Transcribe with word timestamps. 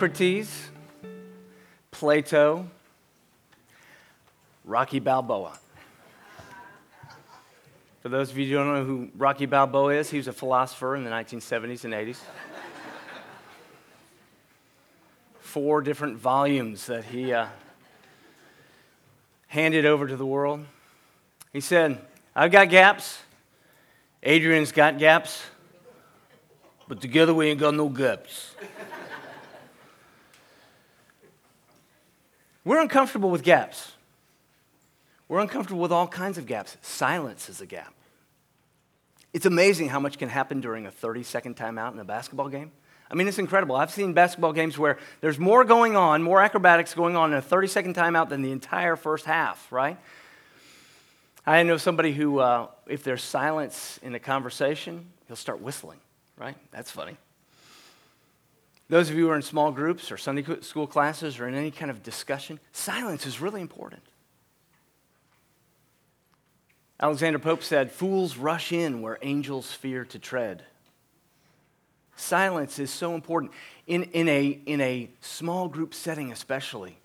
Socrates, 0.00 0.70
Plato, 1.90 2.66
Rocky 4.64 4.98
Balboa. 4.98 5.58
For 8.00 8.08
those 8.08 8.30
of 8.30 8.38
you 8.38 8.46
who 8.46 8.54
don't 8.54 8.74
know 8.74 8.84
who 8.84 9.10
Rocky 9.14 9.44
Balboa 9.44 9.92
is, 9.96 10.08
he 10.08 10.16
was 10.16 10.26
a 10.26 10.32
philosopher 10.32 10.96
in 10.96 11.04
the 11.04 11.10
1970s 11.10 11.84
and 11.84 11.92
80s. 11.92 12.16
Four 15.40 15.82
different 15.82 16.16
volumes 16.16 16.86
that 16.86 17.04
he 17.04 17.34
uh, 17.34 17.48
handed 19.48 19.84
over 19.84 20.06
to 20.06 20.16
the 20.16 20.24
world. 20.24 20.64
He 21.52 21.60
said, 21.60 22.00
I've 22.34 22.50
got 22.50 22.70
gaps. 22.70 23.18
Adrian's 24.22 24.72
got 24.72 24.96
gaps. 24.96 25.42
But 26.88 27.02
together 27.02 27.34
we 27.34 27.50
ain't 27.50 27.60
got 27.60 27.74
no 27.74 27.90
gaps. 27.90 28.54
We're 32.64 32.80
uncomfortable 32.80 33.30
with 33.30 33.42
gaps. 33.42 33.92
We're 35.28 35.40
uncomfortable 35.40 35.80
with 35.80 35.92
all 35.92 36.08
kinds 36.08 36.38
of 36.38 36.46
gaps. 36.46 36.76
Silence 36.82 37.48
is 37.48 37.60
a 37.60 37.66
gap. 37.66 37.94
It's 39.32 39.46
amazing 39.46 39.88
how 39.88 40.00
much 40.00 40.18
can 40.18 40.28
happen 40.28 40.60
during 40.60 40.86
a 40.86 40.90
30 40.90 41.22
second 41.22 41.56
timeout 41.56 41.92
in 41.92 41.98
a 42.00 42.04
basketball 42.04 42.48
game. 42.48 42.72
I 43.10 43.14
mean, 43.14 43.26
it's 43.28 43.38
incredible. 43.38 43.76
I've 43.76 43.90
seen 43.90 44.12
basketball 44.12 44.52
games 44.52 44.78
where 44.78 44.98
there's 45.20 45.38
more 45.38 45.64
going 45.64 45.96
on, 45.96 46.22
more 46.22 46.40
acrobatics 46.40 46.94
going 46.94 47.16
on 47.16 47.32
in 47.32 47.38
a 47.38 47.42
30 47.42 47.68
second 47.68 47.96
timeout 47.96 48.28
than 48.28 48.42
the 48.42 48.52
entire 48.52 48.96
first 48.96 49.24
half, 49.24 49.70
right? 49.72 49.98
I 51.46 51.62
know 51.62 51.76
somebody 51.76 52.12
who, 52.12 52.38
uh, 52.38 52.68
if 52.86 53.02
there's 53.02 53.22
silence 53.22 53.98
in 54.02 54.14
a 54.14 54.20
conversation, 54.20 55.06
he'll 55.26 55.36
start 55.36 55.60
whistling, 55.60 55.98
right? 56.36 56.56
That's 56.70 56.90
funny. 56.90 57.16
Those 58.90 59.08
of 59.08 59.14
you 59.16 59.26
who 59.26 59.30
are 59.30 59.36
in 59.36 59.42
small 59.42 59.70
groups 59.70 60.10
or 60.10 60.18
Sunday 60.18 60.44
school 60.62 60.88
classes 60.88 61.38
or 61.38 61.46
in 61.46 61.54
any 61.54 61.70
kind 61.70 61.92
of 61.92 62.02
discussion, 62.02 62.58
silence 62.72 63.24
is 63.24 63.40
really 63.40 63.60
important. 63.60 64.02
Alexander 66.98 67.38
Pope 67.38 67.62
said, 67.62 67.92
Fools 67.92 68.36
rush 68.36 68.72
in 68.72 69.00
where 69.00 69.16
angels 69.22 69.72
fear 69.72 70.04
to 70.06 70.18
tread. 70.18 70.64
Silence 72.16 72.80
is 72.80 72.90
so 72.90 73.14
important 73.14 73.52
in, 73.86 74.02
in, 74.02 74.28
a, 74.28 74.58
in 74.66 74.80
a 74.80 75.08
small 75.20 75.68
group 75.68 75.94
setting, 75.94 76.32
especially. 76.32 76.98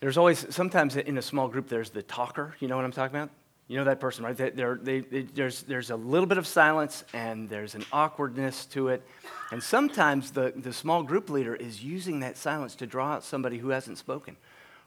There's 0.00 0.18
always, 0.18 0.52
sometimes 0.52 0.96
in 0.96 1.16
a 1.16 1.22
small 1.22 1.46
group, 1.46 1.68
there's 1.68 1.90
the 1.90 2.02
talker. 2.02 2.56
You 2.58 2.66
know 2.66 2.74
what 2.74 2.84
I'm 2.84 2.92
talking 2.92 3.16
about? 3.16 3.30
You 3.68 3.76
know 3.76 3.84
that 3.84 4.00
person, 4.00 4.24
right? 4.24 4.34
They, 4.34 5.00
they, 5.00 5.22
there's, 5.22 5.62
there's 5.62 5.90
a 5.90 5.96
little 5.96 6.26
bit 6.26 6.38
of 6.38 6.46
silence 6.46 7.04
and 7.12 7.50
there's 7.50 7.74
an 7.74 7.84
awkwardness 7.92 8.64
to 8.66 8.88
it. 8.88 9.06
And 9.52 9.62
sometimes 9.62 10.30
the, 10.30 10.54
the 10.56 10.72
small 10.72 11.02
group 11.02 11.28
leader 11.28 11.54
is 11.54 11.84
using 11.84 12.20
that 12.20 12.38
silence 12.38 12.74
to 12.76 12.86
draw 12.86 13.12
out 13.12 13.24
somebody 13.24 13.58
who 13.58 13.68
hasn't 13.68 13.98
spoken 13.98 14.38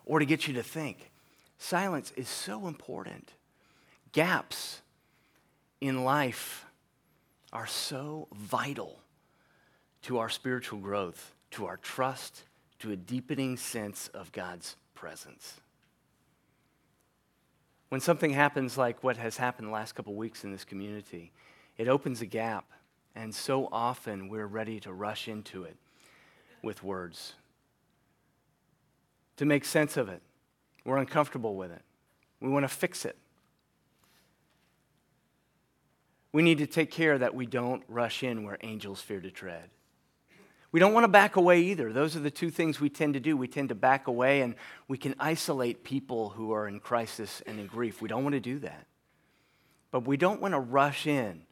or 0.03 0.17
to 0.17 0.25
get 0.25 0.47
you 0.47 0.55
to 0.55 0.63
think. 0.63 1.11
Silence 1.59 2.11
is 2.15 2.27
so 2.27 2.67
important. 2.67 3.33
Gaps 4.13 4.81
in 5.79 6.03
life 6.03 6.65
are 7.53 7.67
so 7.67 8.27
vital 8.33 8.99
to 10.01 10.17
our 10.17 10.29
spiritual 10.29 10.79
growth, 10.79 11.35
to 11.51 11.67
our 11.67 11.77
trust, 11.77 12.45
to 12.79 12.91
a 12.91 12.95
deepening 12.95 13.57
sense 13.57 14.07
of 14.07 14.31
God's 14.31 14.75
presence. 14.95 15.60
When 17.91 17.99
something 17.99 18.31
happens 18.31 18.77
like 18.77 19.03
what 19.03 19.17
has 19.17 19.35
happened 19.35 19.67
the 19.67 19.73
last 19.73 19.95
couple 19.95 20.15
weeks 20.15 20.45
in 20.45 20.51
this 20.53 20.63
community, 20.63 21.33
it 21.77 21.89
opens 21.89 22.21
a 22.21 22.25
gap, 22.25 22.63
and 23.15 23.35
so 23.35 23.67
often 23.69 24.29
we're 24.29 24.47
ready 24.47 24.79
to 24.79 24.93
rush 24.93 25.27
into 25.27 25.63
it 25.63 25.75
with 26.63 26.85
words. 26.85 27.33
To 29.35 29.45
make 29.45 29.65
sense 29.65 29.97
of 29.97 30.07
it, 30.07 30.21
we're 30.85 30.99
uncomfortable 30.99 31.57
with 31.57 31.69
it. 31.69 31.81
We 32.39 32.47
want 32.47 32.63
to 32.63 32.69
fix 32.69 33.03
it. 33.03 33.17
We 36.31 36.43
need 36.43 36.59
to 36.59 36.67
take 36.67 36.91
care 36.91 37.17
that 37.17 37.35
we 37.35 37.45
don't 37.45 37.83
rush 37.89 38.23
in 38.23 38.45
where 38.45 38.57
angels 38.61 39.01
fear 39.01 39.19
to 39.19 39.29
tread. 39.29 39.69
We 40.71 40.79
don't 40.79 40.93
want 40.93 41.03
to 41.03 41.09
back 41.09 41.35
away 41.35 41.61
either. 41.61 41.91
Those 41.91 42.15
are 42.15 42.21
the 42.21 42.31
two 42.31 42.49
things 42.49 42.79
we 42.79 42.89
tend 42.89 43.15
to 43.15 43.19
do. 43.19 43.35
We 43.35 43.47
tend 43.47 43.69
to 43.69 43.75
back 43.75 44.07
away 44.07 44.41
and 44.41 44.55
we 44.87 44.97
can 44.97 45.15
isolate 45.19 45.83
people 45.83 46.29
who 46.29 46.53
are 46.53 46.67
in 46.67 46.79
crisis 46.79 47.41
and 47.45 47.59
in 47.59 47.67
grief. 47.67 48.01
We 48.01 48.07
don't 48.07 48.23
want 48.23 48.33
to 48.33 48.39
do 48.39 48.59
that. 48.59 48.87
But 49.91 50.07
we 50.07 50.15
don't 50.15 50.41
want 50.41 50.53
to 50.53 50.59
rush 50.59 51.05
in 51.07 51.43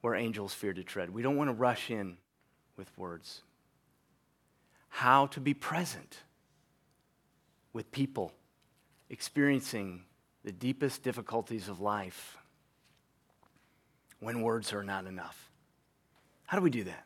where 0.00 0.14
angels 0.14 0.54
fear 0.54 0.72
to 0.72 0.84
tread. 0.84 1.10
We 1.10 1.22
don't 1.22 1.36
want 1.36 1.48
to 1.48 1.54
rush 1.54 1.90
in 1.90 2.18
with 2.76 2.96
words. 2.96 3.42
How 4.88 5.26
to 5.28 5.40
be 5.40 5.52
present 5.52 6.18
with 7.72 7.90
people 7.90 8.32
experiencing 9.08 10.04
the 10.44 10.52
deepest 10.52 11.02
difficulties 11.02 11.68
of 11.68 11.80
life 11.80 12.38
when 14.20 14.42
words 14.42 14.72
are 14.72 14.84
not 14.84 15.06
enough. 15.06 15.50
How 16.46 16.56
do 16.56 16.62
we 16.62 16.70
do 16.70 16.84
that? 16.84 17.04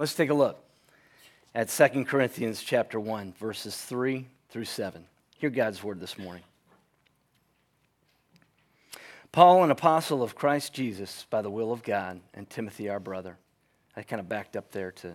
Let's 0.00 0.14
take 0.14 0.30
a 0.30 0.34
look 0.34 0.58
at 1.54 1.68
2 1.68 2.06
Corinthians 2.06 2.62
chapter 2.62 2.98
1 2.98 3.34
verses 3.38 3.76
3 3.76 4.26
through 4.48 4.64
7. 4.64 5.04
Hear 5.36 5.50
God's 5.50 5.84
word 5.84 6.00
this 6.00 6.16
morning. 6.16 6.42
Paul, 9.30 9.62
an 9.62 9.70
apostle 9.70 10.22
of 10.22 10.34
Christ 10.34 10.72
Jesus 10.72 11.26
by 11.28 11.42
the 11.42 11.50
will 11.50 11.70
of 11.70 11.82
God, 11.82 12.18
and 12.32 12.48
Timothy, 12.48 12.88
our 12.88 12.98
brother. 12.98 13.36
I 13.94 14.02
kind 14.02 14.20
of 14.20 14.26
backed 14.26 14.56
up 14.56 14.70
there 14.70 14.90
to 14.92 15.12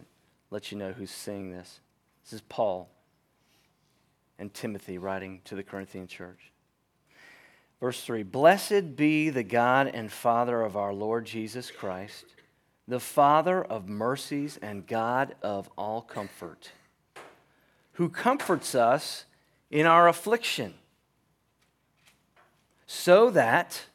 let 0.51 0.71
you 0.71 0.77
know 0.77 0.91
who's 0.91 1.09
saying 1.09 1.49
this. 1.49 1.79
This 2.23 2.33
is 2.33 2.41
Paul 2.41 2.87
and 4.37 4.53
Timothy 4.53 4.99
writing 4.99 5.41
to 5.45 5.55
the 5.55 5.63
Corinthian 5.63 6.05
church. 6.05 6.51
Verse 7.81 7.99
3 8.01 8.21
Blessed 8.21 8.95
be 8.95 9.31
the 9.31 9.41
God 9.41 9.87
and 9.87 10.11
Father 10.11 10.61
of 10.61 10.77
our 10.77 10.93
Lord 10.93 11.25
Jesus 11.25 11.71
Christ 11.71 12.25
the 12.87 12.99
Father 12.99 13.63
of 13.63 13.87
mercies 13.89 14.59
and 14.61 14.85
God 14.85 15.35
of 15.41 15.69
all 15.77 16.01
comfort, 16.01 16.71
who 17.93 18.09
comforts 18.09 18.75
us 18.75 19.25
in 19.71 19.85
our 19.85 20.07
affliction, 20.07 20.73
so 22.85 23.29
that, 23.31 23.85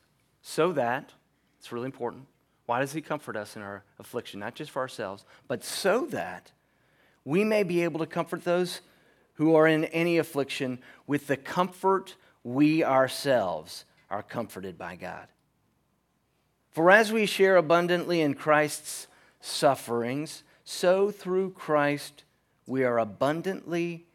so 0.42 0.72
that, 0.72 1.12
it's 1.58 1.70
really 1.70 1.86
important. 1.86 2.26
Why 2.66 2.80
does 2.80 2.92
He 2.92 3.00
comfort 3.00 3.36
us 3.36 3.56
in 3.56 3.62
our 3.62 3.84
affliction? 3.98 4.40
Not 4.40 4.54
just 4.54 4.70
for 4.70 4.80
ourselves, 4.80 5.24
but 5.46 5.64
so 5.64 6.06
that 6.06 6.50
we 7.24 7.44
may 7.44 7.62
be 7.62 7.82
able 7.84 8.00
to 8.00 8.06
comfort 8.06 8.44
those 8.44 8.80
who 9.34 9.54
are 9.54 9.66
in 9.66 9.84
any 9.86 10.18
affliction 10.18 10.78
with 11.06 11.26
the 11.26 11.36
comfort 11.36 12.16
we 12.42 12.82
ourselves 12.82 13.84
are 14.10 14.22
comforted 14.22 14.76
by 14.76 14.96
God. 14.96 15.26
For 16.70 16.90
as 16.90 17.12
we 17.12 17.26
share 17.26 17.56
abundantly 17.56 18.20
in 18.20 18.34
Christ's 18.34 19.08
sufferings, 19.40 20.44
so 20.64 21.10
through 21.10 21.50
Christ 21.50 22.24
we 22.66 22.84
are 22.84 22.98
abundantly 22.98 24.06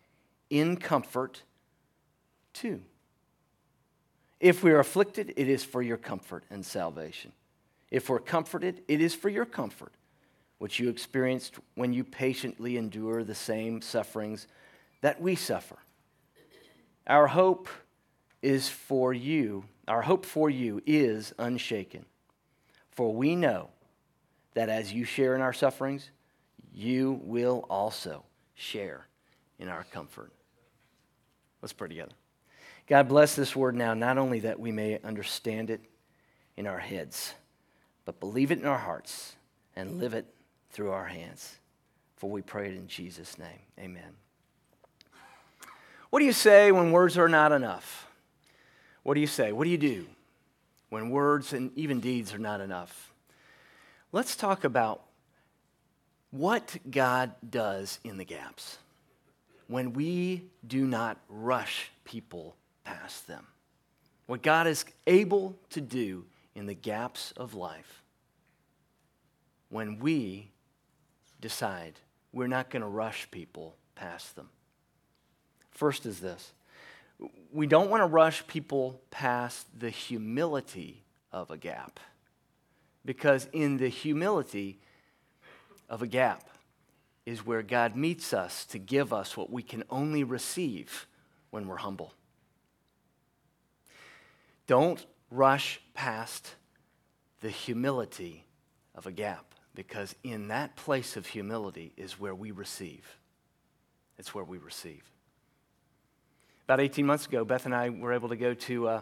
in 0.50 0.78
comfort 0.78 1.44
too. 2.54 2.82
If 4.40 4.64
we 4.64 4.72
are 4.72 4.80
afflicted, 4.80 5.34
it 5.36 5.50
is 5.50 5.64
for 5.64 5.82
your 5.82 5.98
comfort 5.98 6.44
and 6.50 6.66
salvation. 6.66 7.34
If 7.92 8.10
we're 8.10 8.20
comforted, 8.20 8.84
it 8.88 9.02
is 9.02 9.14
for 9.14 9.30
your 9.30 9.46
comfort, 9.46 9.94
which 10.58 10.80
you 10.80 10.90
experienced 10.90 11.56
when 11.76 11.94
you 11.94 12.04
patiently 12.04 12.78
endure 12.78 13.24
the 13.24 13.36
same 13.36 13.82
sufferings 13.82 14.48
that 15.02 15.22
we 15.22 15.36
suffer. 15.36 15.78
Our 17.08 17.28
hope 17.28 17.68
is 18.42 18.70
for 18.70 19.14
you, 19.14 19.66
our 19.88 20.02
hope 20.02 20.26
for 20.26 20.50
you 20.50 20.82
is 20.86 21.34
unshaken. 21.38 22.06
For 22.96 23.14
we 23.14 23.36
know 23.36 23.70
that 24.54 24.70
as 24.70 24.92
you 24.92 25.04
share 25.04 25.36
in 25.36 25.42
our 25.42 25.54
sufferings, 25.54 26.10
you 26.74 27.20
will 27.24 27.66
also 27.70 28.24
share 28.56 29.08
in 29.60 29.68
our 29.68 29.86
comfort. 29.92 30.32
Let's 31.62 31.74
pray 31.74 31.90
together. 31.90 32.14
God 32.88 33.08
bless 33.08 33.36
this 33.36 33.56
word 33.56 33.76
now, 33.76 33.94
not 33.94 34.18
only 34.18 34.42
that 34.42 34.60
we 34.60 34.72
may 34.72 35.00
understand 35.04 35.70
it 35.70 35.82
in 36.56 36.68
our 36.68 36.80
heads, 36.80 37.34
but 38.06 38.20
believe 38.20 38.52
it 38.52 38.60
in 38.60 38.66
our 38.66 38.78
hearts 38.78 39.36
and 39.76 40.00
live 40.00 40.14
it 40.14 40.26
through 40.70 40.92
our 40.92 41.06
hands. 41.06 41.58
For 42.16 42.30
we 42.30 42.42
pray 42.42 42.70
it 42.70 42.76
in 42.76 42.88
Jesus' 42.88 43.38
name. 43.38 43.60
Amen. 43.80 44.16
What 46.12 46.20
do 46.20 46.26
you 46.26 46.34
say 46.34 46.72
when 46.72 46.92
words 46.92 47.18
are 47.18 47.28
not 47.28 47.52
enough? 47.52 48.08
What 49.04 49.16
do 49.16 49.20
you 49.20 49.28
say? 49.28 49.52
What 49.52 49.66
do 49.66 49.70
you 49.70 49.78
do? 49.78 50.06
When 50.90 51.10
words 51.10 51.54
and 51.54 51.72
even 51.78 52.00
deeds 52.00 52.34
are 52.34 52.40
not 52.40 52.62
enough. 52.62 53.14
Let's 54.12 54.36
talk 54.36 54.64
about 54.64 55.02
what 56.32 56.78
God 56.90 57.34
does 57.48 58.00
in 58.04 58.18
the 58.18 58.26
gaps 58.26 58.78
when 59.68 59.94
we 59.94 60.44
do 60.66 60.86
not 60.86 61.18
rush 61.30 61.92
people 62.04 62.56
past 62.84 63.28
them. 63.28 63.48
What 64.28 64.42
God 64.42 64.68
is 64.68 64.86
able 65.08 65.56
to 65.72 65.82
do 65.82 66.26
in 66.56 66.66
the 66.66 66.74
gaps 66.74 67.34
of 67.38 67.54
life 67.54 68.04
when 69.70 70.00
we 70.00 70.50
decide 71.42 72.00
we're 72.32 72.48
not 72.48 72.70
going 72.70 72.82
to 72.82 72.88
rush 72.88 73.30
people 73.32 73.76
past 73.96 74.36
them. 74.36 74.50
First 75.72 76.06
is 76.06 76.20
this 76.20 76.54
we 77.56 77.68
don't 77.68 77.90
want 77.90 78.02
to 78.02 78.08
rush 78.08 78.46
people 78.48 79.02
past 79.12 79.66
the 79.80 79.90
humility 79.90 81.06
of 81.32 81.50
a 81.50 81.58
gap. 81.58 82.02
Because 83.06 83.48
in 83.54 83.78
the 83.78 83.88
humility 83.88 84.78
of 85.88 86.02
a 86.02 86.08
gap 86.08 86.50
is 87.26 87.46
where 87.46 87.64
God 87.64 87.96
meets 87.96 88.34
us 88.34 88.66
to 88.66 88.78
give 88.78 89.14
us 89.14 89.38
what 89.38 89.50
we 89.50 89.64
can 89.64 89.86
only 89.90 90.24
receive 90.26 91.08
when 91.50 91.66
we're 91.66 91.78
humble. 91.78 92.14
Don't 94.68 95.06
rush 95.32 95.80
past 95.94 96.56
the 97.40 97.50
humility 97.50 98.44
of 98.94 99.08
a 99.08 99.14
gap 99.14 99.46
because 99.74 100.14
in 100.24 100.50
that 100.50 100.76
place 100.76 101.16
of 101.16 101.28
humility 101.28 101.94
is 101.96 102.20
where 102.20 102.36
we 102.36 102.52
receive. 102.52 103.18
It's 104.18 104.36
where 104.36 104.44
we 104.44 104.58
receive. 104.58 105.15
About 106.66 106.80
18 106.80 107.06
months 107.06 107.28
ago, 107.28 107.46
Beth 107.46 107.68
and 107.68 107.76
I 107.76 107.90
were 107.90 108.12
able 108.12 108.30
to 108.30 108.36
go 108.36 108.56
to, 108.56 108.88
uh, 108.88 109.02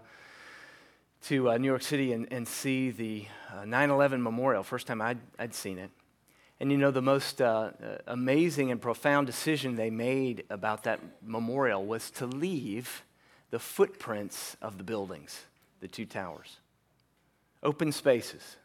to 1.27 1.51
uh, 1.51 1.57
New 1.57 1.67
York 1.69 1.81
City 1.81 2.11
and, 2.11 2.27
and 2.29 2.45
see 2.45 2.91
the 2.91 3.25
uh, 3.55 3.63
9 3.63 3.89
11 3.89 4.21
memorial, 4.21 4.63
first 4.63 4.85
time 4.85 5.01
I'd, 5.01 5.19
I'd 5.39 5.53
seen 5.53 5.79
it. 5.79 5.89
And 6.59 6.73
you 6.73 6.77
know, 6.77 6.91
the 6.91 7.01
most 7.01 7.41
uh, 7.41 7.71
uh, 7.81 7.97
amazing 8.05 8.69
and 8.69 8.81
profound 8.81 9.27
decision 9.27 9.77
they 9.77 9.89
made 9.89 10.43
about 10.49 10.83
that 10.83 10.99
memorial 11.25 11.85
was 11.85 12.11
to 12.11 12.25
leave 12.25 13.03
the 13.49 13.59
footprints 13.59 14.57
of 14.61 14.77
the 14.77 14.83
buildings, 14.83 15.43
the 15.79 15.87
two 15.87 16.05
towers, 16.05 16.57
open 17.63 17.93
spaces. 17.93 18.57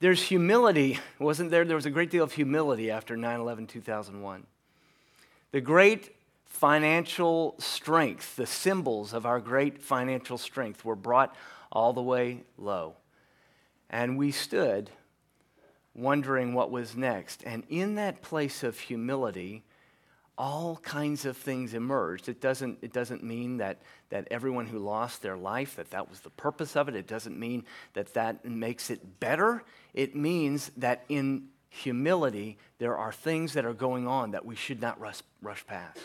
There's 0.00 0.22
humility, 0.22 0.98
wasn't 1.18 1.50
there? 1.50 1.66
There 1.66 1.76
was 1.76 1.84
a 1.84 1.90
great 1.90 2.10
deal 2.10 2.24
of 2.24 2.32
humility 2.32 2.90
after 2.90 3.18
9 3.18 3.38
11 3.38 3.66
2001. 3.66 4.46
The 5.50 5.60
great 5.60 6.10
financial 6.52 7.56
strength, 7.58 8.36
the 8.36 8.46
symbols 8.46 9.12
of 9.14 9.26
our 9.26 9.40
great 9.40 9.82
financial 9.82 10.38
strength, 10.38 10.84
were 10.84 10.94
brought 10.94 11.34
all 11.72 11.92
the 11.92 12.02
way 12.02 12.44
low. 12.56 12.94
And 13.90 14.16
we 14.16 14.30
stood 14.30 14.90
wondering 15.94 16.54
what 16.54 16.70
was 16.70 16.94
next. 16.94 17.42
And 17.44 17.64
in 17.68 17.96
that 17.96 18.22
place 18.22 18.62
of 18.62 18.78
humility, 18.78 19.64
all 20.38 20.76
kinds 20.76 21.24
of 21.24 21.36
things 21.36 21.74
emerged. 21.74 22.28
It 22.28 22.40
doesn't, 22.40 22.78
it 22.82 22.92
doesn't 22.92 23.24
mean 23.24 23.56
that, 23.56 23.82
that 24.10 24.28
everyone 24.30 24.66
who 24.66 24.78
lost 24.78 25.22
their 25.22 25.36
life, 25.36 25.76
that 25.76 25.90
that 25.90 26.08
was 26.08 26.20
the 26.20 26.30
purpose 26.30 26.76
of 26.76 26.88
it. 26.88 26.94
It 26.94 27.06
doesn't 27.06 27.38
mean 27.38 27.64
that 27.94 28.14
that 28.14 28.44
makes 28.44 28.90
it 28.90 29.20
better. 29.20 29.64
It 29.94 30.14
means 30.14 30.70
that 30.76 31.04
in 31.08 31.48
humility, 31.70 32.58
there 32.78 32.96
are 32.96 33.12
things 33.12 33.54
that 33.54 33.64
are 33.64 33.74
going 33.74 34.06
on 34.06 34.30
that 34.32 34.44
we 34.44 34.54
should 34.54 34.80
not 34.80 35.00
rush, 35.00 35.22
rush 35.40 35.66
past. 35.66 35.98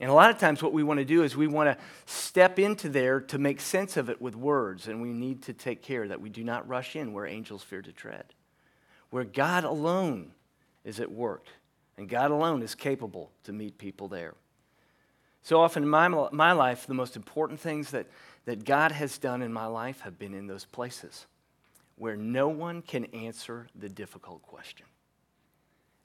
And 0.00 0.10
a 0.10 0.14
lot 0.14 0.30
of 0.30 0.38
times, 0.38 0.62
what 0.62 0.72
we 0.72 0.82
want 0.82 0.98
to 0.98 1.04
do 1.04 1.22
is 1.22 1.36
we 1.36 1.46
want 1.46 1.68
to 1.68 1.84
step 2.06 2.58
into 2.58 2.88
there 2.88 3.20
to 3.20 3.38
make 3.38 3.60
sense 3.60 3.98
of 3.98 4.08
it 4.08 4.20
with 4.20 4.34
words, 4.34 4.88
and 4.88 5.02
we 5.02 5.12
need 5.12 5.42
to 5.42 5.52
take 5.52 5.82
care 5.82 6.08
that 6.08 6.22
we 6.22 6.30
do 6.30 6.42
not 6.42 6.66
rush 6.66 6.96
in 6.96 7.12
where 7.12 7.26
angels 7.26 7.62
fear 7.62 7.82
to 7.82 7.92
tread, 7.92 8.24
where 9.10 9.24
God 9.24 9.64
alone 9.64 10.32
is 10.84 11.00
at 11.00 11.12
work, 11.12 11.44
and 11.98 12.08
God 12.08 12.30
alone 12.30 12.62
is 12.62 12.74
capable 12.74 13.30
to 13.44 13.52
meet 13.52 13.76
people 13.76 14.08
there. 14.08 14.34
So 15.42 15.60
often 15.60 15.82
in 15.82 15.88
my, 15.90 16.08
my 16.08 16.52
life, 16.52 16.86
the 16.86 16.94
most 16.94 17.14
important 17.14 17.60
things 17.60 17.90
that, 17.90 18.06
that 18.46 18.64
God 18.64 18.92
has 18.92 19.18
done 19.18 19.42
in 19.42 19.52
my 19.52 19.66
life 19.66 20.00
have 20.00 20.18
been 20.18 20.32
in 20.32 20.46
those 20.46 20.64
places 20.64 21.26
where 21.96 22.16
no 22.16 22.48
one 22.48 22.80
can 22.80 23.04
answer 23.06 23.66
the 23.74 23.88
difficult 23.88 24.40
question. 24.40 24.86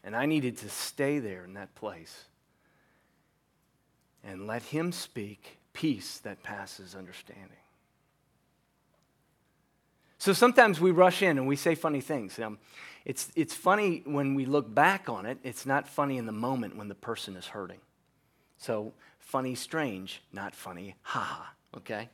And 0.04 0.14
I 0.14 0.26
needed 0.26 0.58
to 0.58 0.70
stay 0.70 1.20
there 1.20 1.46
in 1.46 1.54
that 1.54 1.74
place 1.76 2.26
and 4.25 4.48
let 4.48 4.63
him 4.63 4.92
speak 4.92 5.60
peace 5.72 6.18
that 6.19 6.42
passes 6.42 6.95
understanding. 6.95 7.45
So 10.18 10.33
sometimes 10.33 10.81
we 10.81 10.92
rush 10.92 11.22
in 11.22 11.38
and 11.38 11.48
we 11.48 11.56
say 11.56 11.75
funny 11.75 12.01
things. 12.01 12.39
It's, 13.06 13.31
it's 13.36 13.54
funny 13.54 14.01
when 14.06 14.33
we 14.33 14.45
look 14.45 14.74
back 14.74 15.07
on 15.07 15.27
it, 15.27 15.38
it's 15.44 15.66
not 15.66 15.88
funny 15.88 16.18
in 16.18 16.25
the 16.25 16.31
moment 16.31 16.75
when 16.75 16.88
the 16.88 16.95
person 16.95 17.36
is 17.36 17.45
hurting. 17.45 17.80
So, 18.57 18.94
funny, 19.19 19.54
strange, 19.54 20.24
not 20.33 20.56
funny, 20.56 20.95
ha 21.04 21.19
ha, 21.19 21.54
okay? 21.77 22.10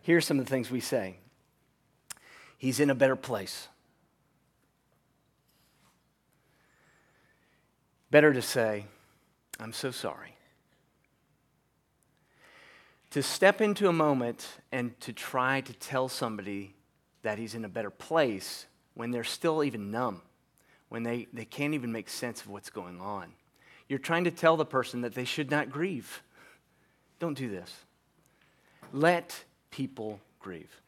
Here's 0.00 0.24
some 0.24 0.38
of 0.38 0.46
the 0.46 0.50
things 0.50 0.70
we 0.70 0.80
say 0.80 1.16
He's 2.56 2.80
in 2.80 2.88
a 2.88 2.94
better 2.94 3.16
place. 3.16 3.68
Better 8.10 8.32
to 8.32 8.40
say, 8.40 8.86
I'm 9.60 9.74
so 9.74 9.90
sorry 9.90 10.35
to 13.10 13.22
step 13.22 13.60
into 13.60 13.88
a 13.88 13.92
moment 13.92 14.48
and 14.72 14.98
to 15.00 15.12
try 15.12 15.60
to 15.62 15.72
tell 15.72 16.08
somebody 16.08 16.74
that 17.22 17.38
he's 17.38 17.54
in 17.54 17.64
a 17.64 17.68
better 17.68 17.90
place 17.90 18.66
when 18.94 19.10
they're 19.10 19.24
still 19.24 19.62
even 19.64 19.90
numb, 19.90 20.22
when 20.88 21.02
they, 21.02 21.26
they 21.32 21.44
can't 21.44 21.74
even 21.74 21.92
make 21.92 22.08
sense 22.08 22.40
of 22.40 22.48
what's 22.48 22.70
going 22.70 23.00
on. 23.00 23.32
You're 23.88 23.98
trying 23.98 24.24
to 24.24 24.30
tell 24.30 24.56
the 24.56 24.64
person 24.64 25.02
that 25.02 25.14
they 25.14 25.24
should 25.24 25.50
not 25.50 25.70
grieve. 25.70 26.22
Don't 27.18 27.36
do 27.36 27.48
this. 27.48 27.72
Let 28.92 29.44
people 29.70 30.20
grieve. 30.40 30.80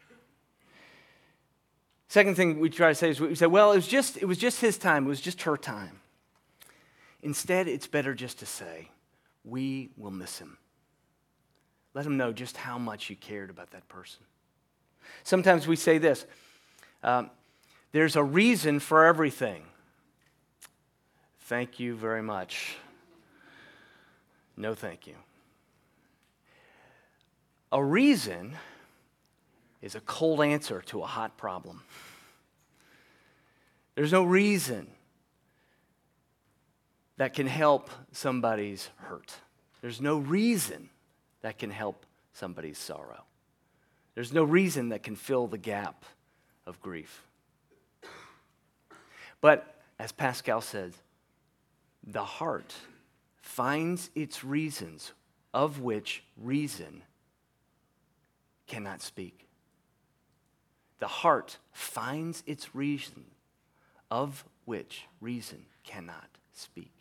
Second 2.09 2.37
thing 2.37 2.59
we 2.59 2.71
try 2.71 2.89
to 2.89 2.95
say 2.95 3.11
is 3.11 3.21
we 3.21 3.35
say, 3.35 3.47
well, 3.47 3.73
it 3.73 3.77
was 3.77 3.87
just, 3.87 4.17
it 4.17 4.25
was 4.25 4.39
just 4.39 4.61
his 4.61 4.79
time, 4.79 5.05
it 5.05 5.09
was 5.09 5.21
just 5.21 5.43
her 5.43 5.57
time. 5.57 6.01
Instead, 7.23 7.69
it's 7.69 7.87
better 7.87 8.15
just 8.15 8.39
to 8.39 8.47
say, 8.47 8.89
we 9.45 9.91
will 9.97 10.11
miss 10.11 10.39
him. 10.39 10.57
Let 11.95 12.05
them 12.05 12.17
know 12.17 12.33
just 12.33 12.57
how 12.57 12.79
much 12.79 13.11
you 13.11 13.17
cared 13.17 13.51
about 13.51 13.71
that 13.71 13.89
person. 13.89 14.21
Sometimes 15.25 15.67
we 15.67 15.77
say 15.77 15.99
this 15.99 16.27
um, 17.03 17.31
there's 17.93 18.17
a 18.17 18.23
reason 18.23 18.81
for 18.81 19.07
everything. 19.07 19.65
Thank 21.41 21.81
you 21.81 21.95
very 21.95 22.23
much. 22.23 22.77
No, 24.57 24.75
thank 24.75 25.07
you. 25.07 25.15
A 27.73 27.83
reason 27.83 28.57
is 29.81 29.95
a 29.95 30.01
cold 30.01 30.41
answer 30.41 30.83
to 30.87 31.03
a 31.03 31.07
hot 31.07 31.37
problem. 31.37 31.83
There's 33.95 34.13
no 34.13 34.25
reason 34.25 34.89
that 37.17 37.35
can 37.35 37.47
help 37.47 37.91
somebody's 38.13 38.91
hurt. 38.97 39.35
There's 39.81 40.01
no 40.01 40.19
reason 40.19 40.91
that 41.49 41.57
can 41.57 41.71
help 41.71 42.05
somebody's 42.35 42.77
sorrow. 42.77 43.25
There's 44.15 44.35
no 44.35 44.45
reason 44.45 44.91
that 44.91 45.03
can 45.03 45.17
fill 45.17 45.47
the 45.47 45.57
gap 45.57 46.05
of 46.67 46.79
grief. 46.83 47.23
But 49.41 49.81
as 49.99 50.13
Pascal 50.13 50.61
says, 50.61 50.93
the 52.07 52.23
heart 52.23 52.75
finds 53.41 54.11
its 54.15 54.45
reasons 54.45 55.15
of 55.55 55.81
which 55.81 56.23
reason 56.37 57.01
cannot 58.67 59.01
speak. 59.01 59.49
The 60.99 61.07
heart 61.07 61.57
finds 61.73 62.43
its 62.47 62.75
reason 62.75 63.25
of 64.11 64.45
which 64.67 65.07
reason 65.23 65.65
cannot 65.83 66.29
speak. 66.53 66.98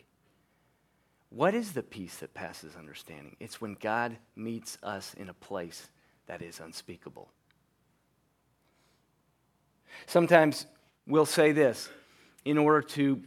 What 1.38 1.54
is 1.54 1.74
the 1.74 1.84
peace 1.84 2.18
that 2.18 2.34
passes 2.34 2.76
understanding? 2.76 3.36
It's 3.40 3.62
when 3.62 3.76
God 3.76 4.18
meets 4.36 4.80
us 4.82 5.14
in 5.14 5.30
a 5.30 5.36
place 5.36 5.88
that 6.26 6.42
is 6.42 6.60
unspeakable. 6.60 7.30
Sometimes 10.08 10.66
we'll 11.06 11.28
say 11.28 11.52
this 11.52 11.90
in 12.44 12.58
order 12.58 12.82
to, 12.82 13.22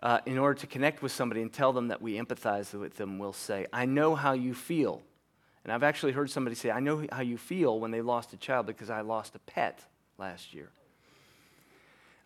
uh, 0.00 0.20
in 0.26 0.38
order 0.38 0.54
to 0.60 0.68
connect 0.68 1.02
with 1.02 1.10
somebody 1.10 1.42
and 1.42 1.52
tell 1.52 1.72
them 1.72 1.88
that 1.88 2.00
we 2.00 2.14
empathize 2.14 2.72
with 2.72 2.98
them, 2.98 3.18
we'll 3.18 3.32
say, 3.32 3.66
I 3.72 3.84
know 3.84 4.14
how 4.14 4.34
you 4.34 4.54
feel. 4.54 5.02
And 5.64 5.72
I've 5.72 5.82
actually 5.82 6.12
heard 6.12 6.30
somebody 6.30 6.54
say, 6.54 6.70
I 6.70 6.78
know 6.78 7.04
how 7.10 7.22
you 7.22 7.36
feel 7.36 7.80
when 7.80 7.90
they 7.90 8.00
lost 8.00 8.32
a 8.32 8.36
child 8.36 8.66
because 8.66 8.90
I 8.90 9.00
lost 9.00 9.34
a 9.34 9.40
pet 9.40 9.80
last 10.18 10.54
year. 10.54 10.70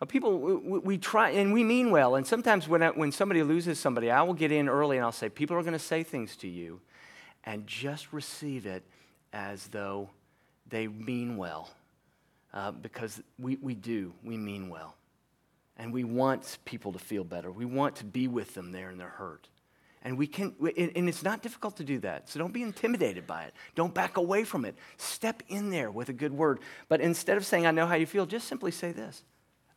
People, 0.07 0.39
we, 0.39 0.79
we, 0.79 0.97
try, 0.97 1.29
and 1.29 1.53
we 1.53 1.63
mean 1.63 1.91
well. 1.91 2.15
And 2.15 2.25
sometimes 2.25 2.67
when, 2.67 2.81
I, 2.81 2.89
when 2.89 3.11
somebody 3.11 3.43
loses 3.43 3.79
somebody, 3.79 4.09
I 4.09 4.23
will 4.23 4.33
get 4.33 4.51
in 4.51 4.67
early 4.67 4.97
and 4.97 5.05
I'll 5.05 5.11
say, 5.11 5.29
People 5.29 5.55
are 5.57 5.61
going 5.61 5.73
to 5.73 5.79
say 5.79 6.03
things 6.03 6.35
to 6.37 6.47
you, 6.47 6.81
and 7.43 7.67
just 7.67 8.11
receive 8.11 8.65
it 8.65 8.83
as 9.31 9.67
though 9.67 10.09
they 10.67 10.87
mean 10.87 11.37
well. 11.37 11.69
Uh, 12.53 12.71
because 12.71 13.21
we, 13.39 13.57
we 13.61 13.73
do, 13.73 14.11
we 14.23 14.35
mean 14.35 14.69
well. 14.69 14.95
And 15.77 15.93
we 15.93 16.03
want 16.03 16.57
people 16.65 16.91
to 16.91 16.99
feel 16.99 17.23
better. 17.23 17.49
We 17.49 17.63
want 17.63 17.95
to 17.97 18.05
be 18.05 18.27
with 18.27 18.53
them 18.55 18.71
there 18.71 18.89
in 18.89 18.97
their 18.97 19.07
hurt. 19.07 19.47
And 20.03 20.17
we 20.17 20.27
can, 20.27 20.53
and 20.59 21.07
it's 21.07 21.23
not 21.23 21.43
difficult 21.43 21.77
to 21.77 21.83
do 21.83 21.99
that. 21.99 22.27
So 22.27 22.39
don't 22.39 22.51
be 22.51 22.63
intimidated 22.63 23.27
by 23.27 23.43
it. 23.43 23.53
Don't 23.75 23.93
back 23.93 24.17
away 24.17 24.43
from 24.43 24.65
it. 24.65 24.75
Step 24.97 25.43
in 25.47 25.69
there 25.69 25.91
with 25.91 26.09
a 26.09 26.13
good 26.13 26.33
word. 26.33 26.59
But 26.89 27.01
instead 27.01 27.37
of 27.37 27.45
saying, 27.45 27.67
I 27.67 27.71
know 27.71 27.85
how 27.85 27.95
you 27.95 28.07
feel, 28.07 28.25
just 28.25 28.47
simply 28.47 28.71
say 28.71 28.91
this 28.91 29.23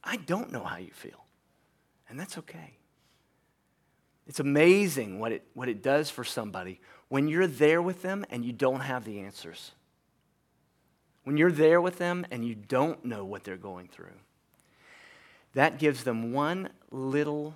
I 0.05 0.17
don't 0.17 0.53
know 0.53 0.63
how 0.63 0.77
you 0.77 0.93
feel, 0.93 1.25
and 2.09 2.21
that's 2.21 2.39
okay. 2.39 2.77
It's 4.27 4.41
amazing 4.41 5.19
what 5.19 5.33
it, 5.33 5.47
what 5.55 5.69
it 5.69 5.83
does 5.83 6.11
for 6.11 6.25
somebody 6.25 6.81
when 7.09 7.29
you're 7.29 7.47
there 7.47 7.83
with 7.83 8.03
them 8.03 8.25
and 8.31 8.45
you 8.45 8.53
don't 8.53 8.81
have 8.81 9.05
the 9.05 9.21
answers. 9.21 9.73
When 11.25 11.37
you're 11.37 11.53
there 11.53 11.81
with 11.81 11.99
them 11.99 12.27
and 12.31 12.45
you 12.45 12.55
don't 12.55 13.05
know 13.05 13.25
what 13.25 13.45
they're 13.45 13.57
going 13.57 13.89
through. 13.89 14.17
That 15.55 15.79
gives 15.79 16.05
them 16.05 16.33
one 16.33 16.71
little 16.91 17.55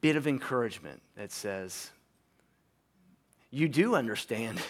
bit 0.00 0.16
of 0.16 0.26
encouragement 0.26 1.02
that 1.16 1.32
says, 1.32 1.90
You 3.50 3.68
do 3.68 3.94
understand 3.94 4.60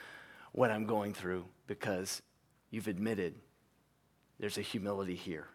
what 0.52 0.70
I'm 0.70 0.84
going 0.84 1.14
through 1.14 1.44
because 1.66 2.22
you've 2.70 2.88
admitted 2.88 3.34
there's 4.38 4.58
a 4.58 4.62
humility 4.62 5.14
here. 5.14 5.46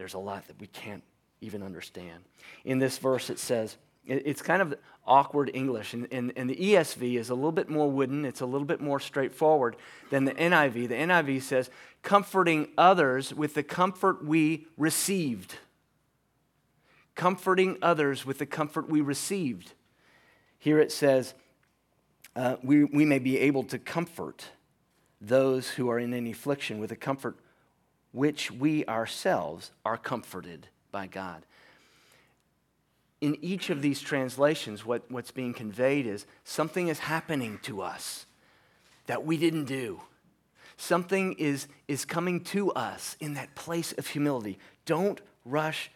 There's 0.00 0.14
a 0.14 0.18
lot 0.18 0.46
that 0.46 0.58
we 0.58 0.66
can't 0.66 1.02
even 1.42 1.62
understand. 1.62 2.24
In 2.64 2.78
this 2.78 2.96
verse, 2.96 3.28
it 3.28 3.38
says, 3.38 3.76
it's 4.06 4.40
kind 4.40 4.62
of 4.62 4.74
awkward 5.06 5.50
English, 5.52 5.92
and, 5.92 6.08
and, 6.10 6.32
and, 6.36 6.48
the 6.48 6.56
ESV 6.56 7.18
is 7.18 7.28
a 7.28 7.34
little 7.34 7.52
bit 7.52 7.68
more 7.68 7.90
wooden, 7.90 8.24
it's 8.24 8.40
a 8.40 8.46
little 8.46 8.66
bit 8.66 8.80
more 8.80 8.98
straightforward 8.98 9.76
than 10.08 10.24
the 10.24 10.32
NIV. 10.32 10.88
The 10.88 10.94
NIV 10.94 11.42
says, 11.42 11.68
comforting 12.02 12.68
others 12.78 13.34
with 13.34 13.52
the 13.52 13.62
comfort 13.62 14.24
we 14.24 14.68
received. 14.78 15.56
Comforting 17.14 17.76
others 17.82 18.24
with 18.24 18.38
the 18.38 18.46
comfort 18.46 18.88
we 18.88 19.02
received. 19.02 19.74
Here 20.58 20.78
it 20.78 20.92
says, 20.92 21.34
uh, 22.34 22.56
we, 22.62 22.84
we 22.84 23.04
may 23.04 23.18
be 23.18 23.38
able 23.38 23.64
to 23.64 23.78
comfort 23.78 24.46
those 25.20 25.68
who 25.68 25.90
are 25.90 25.98
in 25.98 26.14
any 26.14 26.30
affliction 26.30 26.78
with 26.78 26.90
a 26.90 26.96
comfort 26.96 27.36
which 28.12 28.50
we 28.50 28.84
ourselves 28.86 29.70
are 29.84 29.96
comforted 29.96 30.66
by 30.90 31.06
God. 31.06 31.44
In 33.20 33.36
each 33.42 33.70
of 33.70 33.82
these 33.82 34.00
translations, 34.00 34.84
what, 34.84 35.10
what's 35.10 35.30
being 35.30 35.52
conveyed 35.52 36.06
is 36.06 36.26
something 36.44 36.88
is 36.88 37.00
happening 37.00 37.58
to 37.62 37.82
us 37.82 38.26
that 39.06 39.24
we 39.24 39.36
didn't 39.36 39.66
do. 39.66 40.00
Something 40.76 41.34
is, 41.34 41.68
is 41.88 42.04
coming 42.06 42.40
to 42.44 42.72
us 42.72 43.16
in 43.20 43.34
that 43.34 43.54
place 43.54 43.92
of 43.92 44.06
humility. 44.06 44.58
Don't 44.86 45.20
rush 45.44 45.90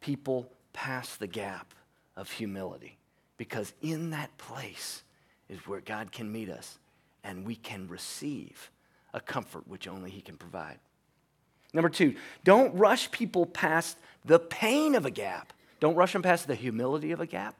people 0.00 0.48
past 0.72 1.18
the 1.18 1.26
gap 1.26 1.74
of 2.16 2.30
humility 2.30 2.96
because 3.36 3.72
in 3.82 4.10
that 4.10 4.36
place 4.38 5.02
is 5.48 5.58
where 5.66 5.80
God 5.80 6.12
can 6.12 6.30
meet 6.30 6.48
us 6.48 6.78
and 7.24 7.44
we 7.44 7.56
can 7.56 7.88
receive 7.88 8.70
a 9.12 9.20
comfort 9.20 9.66
which 9.66 9.88
only 9.88 10.10
He 10.10 10.20
can 10.20 10.36
provide. 10.36 10.78
Number 11.72 11.88
two, 11.88 12.14
don't 12.44 12.74
rush 12.74 13.10
people 13.10 13.46
past 13.46 13.98
the 14.24 14.38
pain 14.38 14.94
of 14.94 15.04
a 15.04 15.10
gap. 15.10 15.52
Don't 15.80 15.94
rush 15.94 16.12
them 16.12 16.22
past 16.22 16.46
the 16.46 16.54
humility 16.54 17.12
of 17.12 17.20
a 17.20 17.26
gap, 17.26 17.56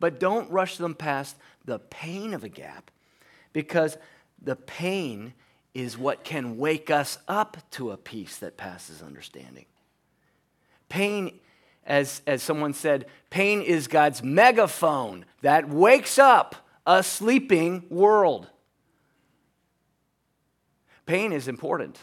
but 0.00 0.18
don't 0.18 0.50
rush 0.50 0.76
them 0.76 0.94
past 0.94 1.36
the 1.64 1.78
pain 1.78 2.34
of 2.34 2.42
a 2.42 2.48
gap 2.48 2.90
because 3.52 3.96
the 4.42 4.56
pain 4.56 5.34
is 5.74 5.96
what 5.96 6.24
can 6.24 6.56
wake 6.58 6.90
us 6.90 7.18
up 7.28 7.56
to 7.70 7.90
a 7.90 7.96
peace 7.96 8.38
that 8.38 8.56
passes 8.56 9.02
understanding. 9.02 9.66
Pain, 10.88 11.38
as, 11.86 12.22
as 12.26 12.42
someone 12.42 12.72
said, 12.72 13.06
pain 13.30 13.62
is 13.62 13.86
God's 13.86 14.22
megaphone 14.22 15.24
that 15.42 15.68
wakes 15.68 16.18
up 16.18 16.56
a 16.86 17.02
sleeping 17.02 17.84
world. 17.90 18.48
Pain 21.06 21.32
is 21.32 21.46
important. 21.46 21.98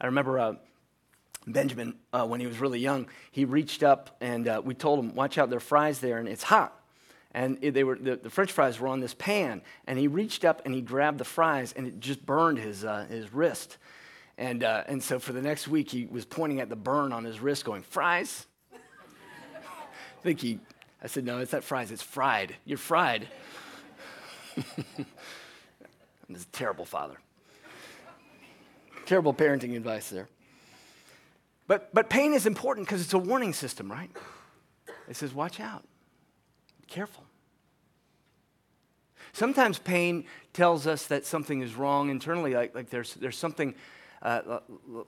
I 0.00 0.06
remember 0.06 0.38
uh, 0.38 0.54
Benjamin, 1.46 1.94
uh, 2.12 2.26
when 2.26 2.40
he 2.40 2.46
was 2.46 2.58
really 2.58 2.80
young, 2.80 3.08
he 3.30 3.44
reached 3.44 3.82
up 3.82 4.16
and 4.20 4.48
uh, 4.48 4.62
we 4.64 4.74
told 4.74 4.98
him, 4.98 5.14
Watch 5.14 5.38
out, 5.38 5.50
there 5.50 5.58
are 5.58 5.60
fries 5.60 6.00
there 6.00 6.18
and 6.18 6.28
it's 6.28 6.42
hot. 6.42 6.80
And 7.32 7.60
they 7.60 7.82
were, 7.82 7.96
the, 7.96 8.14
the, 8.16 8.30
French 8.30 8.52
fries 8.52 8.78
were 8.78 8.86
on 8.86 9.00
this 9.00 9.12
pan. 9.12 9.60
And 9.88 9.98
he 9.98 10.06
reached 10.06 10.44
up 10.44 10.62
and 10.64 10.72
he 10.72 10.80
grabbed 10.80 11.18
the 11.18 11.24
fries 11.24 11.72
and 11.76 11.86
it 11.86 11.98
just 11.98 12.24
burned 12.24 12.58
his, 12.58 12.84
uh, 12.84 13.06
his 13.10 13.32
wrist. 13.32 13.76
And, 14.38 14.62
uh, 14.62 14.84
and 14.86 15.02
so 15.02 15.18
for 15.18 15.32
the 15.32 15.42
next 15.42 15.66
week, 15.66 15.90
he 15.90 16.06
was 16.06 16.24
pointing 16.24 16.60
at 16.60 16.68
the 16.68 16.76
burn 16.76 17.12
on 17.12 17.24
his 17.24 17.40
wrist, 17.40 17.64
going, 17.64 17.82
Fries? 17.82 18.46
I 18.72 20.22
think 20.22 20.40
he, 20.40 20.60
I 21.02 21.08
said, 21.08 21.24
No, 21.24 21.38
it's 21.38 21.52
not 21.52 21.64
fries, 21.64 21.90
it's 21.90 22.02
fried. 22.02 22.54
You're 22.64 22.78
fried. 22.78 23.28
I'm 24.56 26.34
a 26.34 26.38
terrible 26.52 26.84
father. 26.84 27.16
Terrible 29.06 29.34
parenting 29.34 29.76
advice 29.76 30.08
there. 30.08 30.28
But, 31.66 31.92
but 31.94 32.10
pain 32.10 32.34
is 32.34 32.46
important 32.46 32.86
because 32.86 33.00
it's 33.00 33.14
a 33.14 33.18
warning 33.18 33.52
system, 33.52 33.90
right? 33.90 34.10
It 35.08 35.16
says, 35.16 35.32
watch 35.34 35.60
out, 35.60 35.84
Be 36.80 36.86
careful. 36.86 37.24
Sometimes 39.32 39.78
pain 39.78 40.24
tells 40.52 40.86
us 40.86 41.06
that 41.06 41.26
something 41.26 41.60
is 41.60 41.74
wrong 41.74 42.08
internally, 42.10 42.54
like, 42.54 42.74
like 42.74 42.90
there's, 42.90 43.14
there's 43.14 43.36
something, 43.36 43.74
uh, 44.22 44.60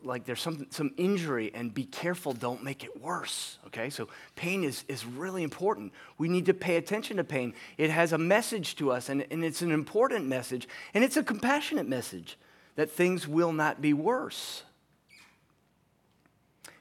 like 0.02 0.24
there's 0.24 0.40
some, 0.40 0.66
some 0.70 0.92
injury, 0.96 1.52
and 1.54 1.72
be 1.72 1.84
careful, 1.84 2.32
don't 2.32 2.64
make 2.64 2.82
it 2.82 3.00
worse, 3.00 3.58
okay? 3.66 3.88
So 3.88 4.08
pain 4.34 4.64
is, 4.64 4.84
is 4.88 5.06
really 5.06 5.44
important. 5.44 5.92
We 6.18 6.28
need 6.28 6.46
to 6.46 6.54
pay 6.54 6.76
attention 6.76 7.18
to 7.18 7.24
pain. 7.24 7.54
It 7.78 7.90
has 7.90 8.12
a 8.12 8.18
message 8.18 8.74
to 8.76 8.90
us, 8.90 9.08
and, 9.08 9.24
and 9.30 9.44
it's 9.44 9.62
an 9.62 9.70
important 9.70 10.26
message, 10.26 10.66
and 10.92 11.04
it's 11.04 11.16
a 11.16 11.22
compassionate 11.22 11.86
message 11.86 12.36
that 12.76 12.90
things 12.90 13.26
will 13.26 13.52
not 13.52 13.80
be 13.80 13.92
worse. 13.92 14.62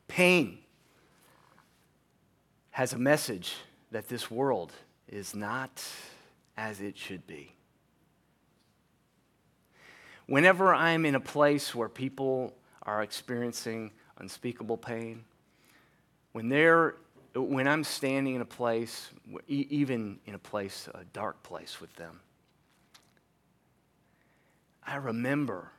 Pain 0.08 0.60
has 2.72 2.94
a 2.94 2.98
message 2.98 3.56
that 3.92 4.08
this 4.08 4.30
world 4.30 4.74
is 5.08 5.34
not 5.34 5.84
as 6.58 6.82
it 6.82 6.98
should 6.98 7.26
be. 7.26 7.54
Whenever 10.28 10.74
I'm 10.74 11.06
in 11.06 11.16
a 11.16 11.20
place 11.20 11.74
where 11.74 11.90
people 11.90 12.54
are 12.84 13.02
experiencing 13.02 13.92
unspeakable 14.18 14.78
pain, 14.78 15.24
when 16.34 16.50
they're 16.50 16.96
when 17.34 17.68
I'm 17.68 17.84
standing 17.84 18.36
in 18.36 18.42
a 18.42 18.46
place, 18.46 19.10
even 19.48 20.20
in 20.26 20.36
a 20.36 20.40
place, 20.40 20.88
a 20.94 21.04
dark 21.12 21.44
place 21.44 21.82
with 21.82 21.94
them, 21.96 22.22
I 24.86 24.96
remember 24.96 25.72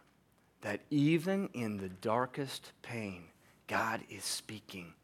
that 0.67 0.81
even 0.91 1.49
in 1.55 1.77
the 1.77 1.89
darkest 1.89 2.73
pain, 2.83 3.23
God 3.69 4.01
is 4.11 4.25
speaking. 4.25 4.95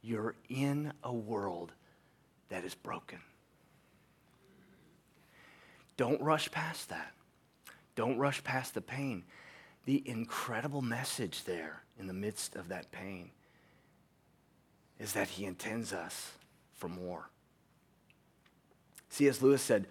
You're 0.00 0.36
in 0.48 0.92
a 1.02 1.12
world 1.12 1.72
that 2.50 2.64
is 2.64 2.76
broken. 2.76 3.18
Don't 5.96 6.22
rush 6.22 6.52
past 6.52 6.90
that. 6.90 7.12
Don't 7.96 8.16
rush 8.16 8.44
past 8.44 8.74
the 8.74 8.80
pain. 8.80 9.24
The 9.86 10.08
incredible 10.08 10.82
message 10.82 11.42
there 11.42 11.82
in 11.98 12.06
the 12.06 12.14
midst 12.14 12.54
of 12.54 12.68
that 12.68 12.92
pain 12.92 13.32
is 15.00 15.14
that 15.14 15.30
He 15.30 15.46
intends 15.46 15.92
us 15.92 16.30
for 16.74 16.86
more. 16.86 17.28
C.S. 19.08 19.42
Lewis 19.42 19.62
said, 19.62 19.88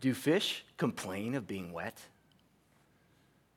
Do 0.00 0.14
fish 0.14 0.64
complain 0.78 1.34
of 1.34 1.46
being 1.46 1.70
wet? 1.70 2.00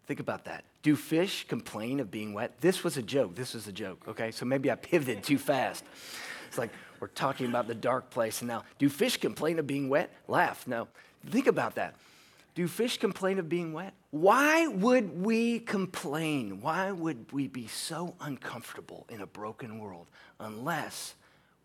Think 0.07 0.19
about 0.19 0.45
that. 0.45 0.63
Do 0.83 0.95
fish 0.95 1.47
complain 1.47 1.99
of 1.99 2.11
being 2.11 2.33
wet? 2.33 2.61
This 2.61 2.83
was 2.83 2.97
a 2.97 3.01
joke. 3.01 3.35
This 3.35 3.53
was 3.53 3.67
a 3.67 3.71
joke, 3.71 4.03
okay? 4.07 4.31
So 4.31 4.45
maybe 4.45 4.71
I 4.71 4.75
pivoted 4.75 5.23
too 5.23 5.37
fast. 5.37 5.83
It's 6.47 6.57
like 6.57 6.69
we're 6.99 7.07
talking 7.07 7.47
about 7.47 7.67
the 7.67 7.75
dark 7.75 8.09
place, 8.11 8.41
and 8.41 8.47
now, 8.47 8.63
do 8.77 8.87
fish 8.87 9.17
complain 9.17 9.59
of 9.59 9.67
being 9.67 9.89
wet? 9.89 10.11
Laugh. 10.27 10.67
No. 10.67 10.87
Think 11.29 11.47
about 11.47 11.75
that. 11.75 11.95
Do 12.53 12.67
fish 12.67 12.97
complain 12.97 13.39
of 13.39 13.49
being 13.49 13.73
wet? 13.73 13.93
Why 14.11 14.67
would 14.67 15.23
we 15.23 15.59
complain? 15.59 16.61
Why 16.61 16.91
would 16.91 17.31
we 17.33 17.47
be 17.47 17.67
so 17.67 18.15
uncomfortable 18.21 19.05
in 19.09 19.21
a 19.21 19.25
broken 19.25 19.79
world 19.79 20.07
unless 20.39 21.15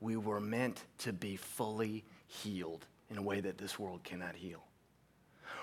we 0.00 0.16
were 0.16 0.40
meant 0.40 0.82
to 0.98 1.12
be 1.12 1.36
fully 1.36 2.04
healed 2.26 2.86
in 3.08 3.18
a 3.18 3.22
way 3.22 3.40
that 3.40 3.58
this 3.58 3.78
world 3.78 4.02
cannot 4.02 4.34
heal? 4.34 4.64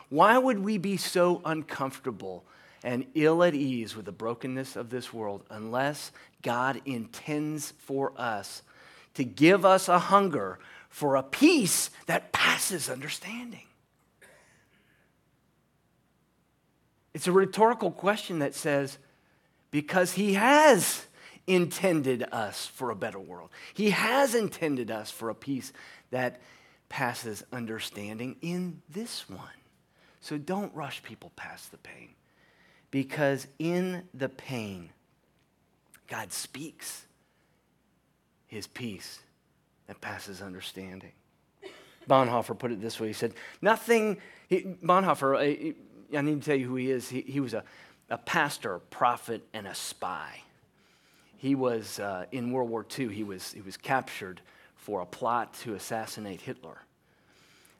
Why 0.10 0.38
would 0.38 0.60
we 0.60 0.78
be 0.78 0.96
so 0.96 1.42
uncomfortable 1.44 2.46
and 2.88 3.06
ill 3.16 3.44
at 3.44 3.54
ease 3.54 3.98
with 3.98 4.06
the 4.06 4.14
brokenness 4.14 4.78
of 4.78 4.90
this 4.90 5.12
world 5.12 5.44
unless 5.50 6.14
God 6.42 6.80
intends 6.86 7.74
for 7.80 8.14
us 8.16 8.62
to 9.16 9.26
give 9.26 9.66
us 9.66 9.90
a 9.90 10.00
hunger 10.00 10.58
for 10.88 11.18
a 11.18 11.22
peace 11.22 11.90
that 12.06 12.32
passes 12.32 12.90
understanding. 12.90 13.66
It's 17.14 17.28
a 17.28 17.32
rhetorical 17.34 17.92
question 17.92 18.40
that 18.40 18.56
says, 18.56 18.98
because 19.70 20.14
He 20.14 20.36
has 20.36 21.08
intended 21.46 22.24
us 22.32 22.68
for 22.68 22.90
a 22.90 22.96
better 22.96 23.20
world, 23.20 23.50
He 23.74 23.90
has 23.90 24.34
intended 24.34 24.92
us 24.92 25.12
for 25.12 25.30
a 25.30 25.36
peace 25.36 25.74
that 26.12 26.40
passes 26.88 27.44
understanding 27.52 28.38
in 28.42 28.82
this 28.90 29.30
one. 29.30 29.42
So 30.22 30.38
don't 30.38 30.74
rush 30.74 31.04
people 31.04 31.34
past 31.36 31.72
the 31.72 31.78
pain 31.80 32.12
because 32.92 33.48
in 33.60 34.04
the 34.14 34.30
pain, 34.30 34.90
God 36.08 36.32
speaks 36.32 37.06
his 38.48 38.68
peace 38.68 39.20
that 39.88 40.00
passes 40.02 40.42
understanding. 40.42 41.12
Bonhoeffer 42.10 42.58
put 42.58 42.72
it 42.72 42.82
this 42.82 43.00
way 43.00 43.08
he 43.08 43.14
said, 43.14 43.34
Nothing, 43.62 44.18
he, 44.48 44.62
Bonhoeffer, 44.84 45.38
I, 45.38 45.74
I, 46.18 46.22
need 46.22 46.42
to 46.42 46.46
tell 46.46 46.56
you 46.56 46.68
who 46.68 46.76
he 46.76 46.90
is. 46.90 47.10
He, 47.10 47.22
he 47.22 47.40
was 47.40 47.54
a, 47.54 47.64
a 48.10 48.18
pastor, 48.18 48.80
prophet, 48.80 49.46
and 49.54 49.68
a 49.68 49.76
spy. 49.76 50.42
He 51.36 51.54
was 51.54 52.00
uh, 52.00 52.26
in 52.32 52.52
World 52.52 52.70
War 52.70 52.86
II, 52.98 53.10
he 53.10 53.24
was, 53.24 53.52
he 53.52 53.62
was 53.62 53.76
captured 53.78 54.42
for 54.76 55.02
a 55.02 55.06
plot 55.06 55.54
to 55.56 55.74
assassinate 55.74 56.42
Hitler. 56.42 56.78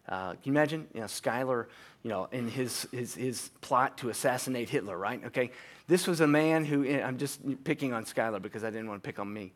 Uh, 0.08 0.32
can 0.32 0.40
you 0.44 0.52
imagine? 0.52 0.88
You 0.94 1.02
know, 1.02 1.08
Schuyler, 1.08 1.68
you 2.04 2.10
know, 2.10 2.28
in 2.32 2.48
his, 2.48 2.88
his, 2.92 3.16
his 3.16 3.50
plot 3.62 3.98
to 4.00 4.10
assassinate 4.10 4.70
Hitler, 4.70 4.98
right? 4.98 5.24
Okay. 5.26 5.52
This 5.88 6.08
was 6.08 6.22
a 6.22 6.28
man 6.28 6.66
who, 6.66 6.86
eh, 6.86 7.02
I'm 7.02 7.18
just 7.18 7.42
picking 7.64 7.94
on 7.94 8.06
Schuyler 8.06 8.40
because 8.40 8.64
I 8.64 8.70
didn't 8.70 8.88
want 8.88 9.02
to 9.04 9.08
pick 9.08 9.20
on 9.20 9.32
me. 9.32 9.54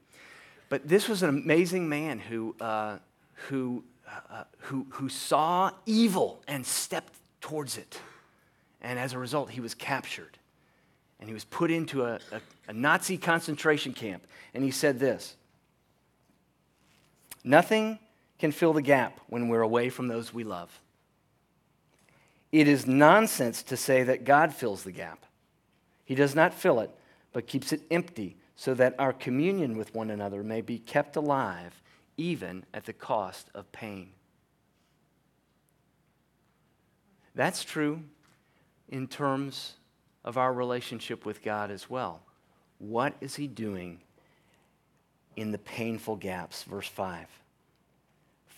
But 0.70 0.88
this 0.88 1.10
was 1.10 1.24
an 1.24 1.30
amazing 1.30 1.90
man 1.90 2.20
who, 2.20 2.56
uh, 2.62 2.98
who, 3.50 3.84
uh, 4.08 4.46
who, 4.60 4.88
who 4.90 5.10
saw 5.10 5.72
evil 5.86 6.42
and 6.48 6.66
stepped 6.66 7.14
towards 7.42 7.78
it. 7.78 8.00
And 8.82 8.98
as 8.98 9.14
a 9.14 9.20
result, 9.20 9.50
he 9.50 9.60
was 9.60 9.76
captured. 9.76 10.38
And 11.20 11.30
he 11.30 11.34
was 11.34 11.44
put 11.46 11.70
into 11.70 12.04
a, 12.06 12.16
a, 12.32 12.42
a 12.70 12.74
Nazi 12.74 13.18
concentration 13.18 13.94
camp. 13.94 14.26
And 14.54 14.64
he 14.64 14.72
said 14.72 15.00
this 15.00 15.36
Nothing 17.44 18.00
can 18.42 18.52
fill 18.52 18.74
the 18.74 18.82
gap 18.82 19.20
when 19.28 19.48
we're 19.48 19.62
away 19.62 19.90
from 19.90 20.08
those 20.08 20.34
we 20.34 20.44
love. 20.44 20.82
It 22.52 22.68
is 22.68 22.88
nonsense 22.88 23.62
to 23.64 23.78
say 23.78 24.04
that 24.04 24.26
God 24.26 24.54
fills 24.54 24.84
the 24.84 24.92
gap. 24.92 25.26
He 26.04 26.16
does 26.16 26.34
not 26.36 26.54
fill 26.54 26.80
it, 26.80 26.90
but 27.32 27.46
keeps 27.46 27.72
it 27.72 27.84
empty 27.92 28.36
so 28.56 28.74
that 28.74 28.96
our 28.98 29.14
communion 29.14 29.78
with 29.78 29.94
one 29.94 30.10
another 30.10 30.44
may 30.44 30.62
be 30.62 30.80
kept 30.80 31.16
alive 31.16 31.82
even 32.18 32.66
at 32.74 32.86
the 32.86 32.94
cost 32.94 33.50
of 33.54 33.72
pain. 33.72 34.10
That's 37.36 37.64
true 37.64 38.02
in 38.90 39.08
terms 39.08 39.76
of 40.26 40.38
our 40.38 40.52
relationship 40.52 41.26
with 41.26 41.44
God 41.44 41.70
as 41.70 41.90
well. 41.90 42.22
What 42.80 43.14
is 43.22 43.36
He 43.36 43.46
doing 43.46 44.02
in 45.36 45.52
the 45.52 45.60
painful 45.60 46.16
gaps? 46.16 46.64
Verse 46.64 46.88
5. 46.88 47.28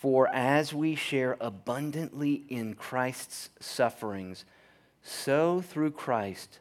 For 0.04 0.28
as 0.36 0.74
we 0.74 0.96
share 0.96 1.38
abundantly 1.40 2.44
in 2.50 2.74
Christ's 2.74 3.52
sufferings, 3.62 4.44
so 5.02 5.62
through 5.62 5.92
Christ 5.92 6.60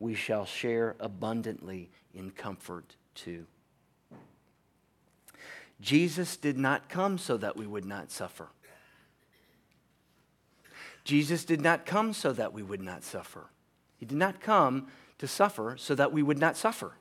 we 0.00 0.12
shall 0.16 0.44
share 0.44 0.96
abundantly 0.98 1.92
in 2.12 2.32
comfort 2.32 2.96
too. 3.14 3.46
Jesus 5.80 6.36
did 6.36 6.58
not 6.58 6.88
come 6.88 7.16
so 7.16 7.36
that 7.36 7.56
we 7.56 7.64
would 7.64 7.84
not 7.84 8.10
suffer. 8.10 8.48
Jesus 11.04 11.44
did 11.44 11.60
not 11.60 11.86
come 11.86 12.12
so 12.12 12.32
that 12.32 12.52
we 12.52 12.64
would 12.64 12.82
not 12.82 13.04
suffer. 13.04 13.50
He 13.98 14.04
did 14.04 14.18
not 14.18 14.40
come 14.40 14.88
to 15.18 15.28
suffer 15.28 15.76
so 15.78 15.94
that 15.94 16.12
we 16.12 16.24
would 16.24 16.40
not 16.40 16.56
suffer. 16.56 16.94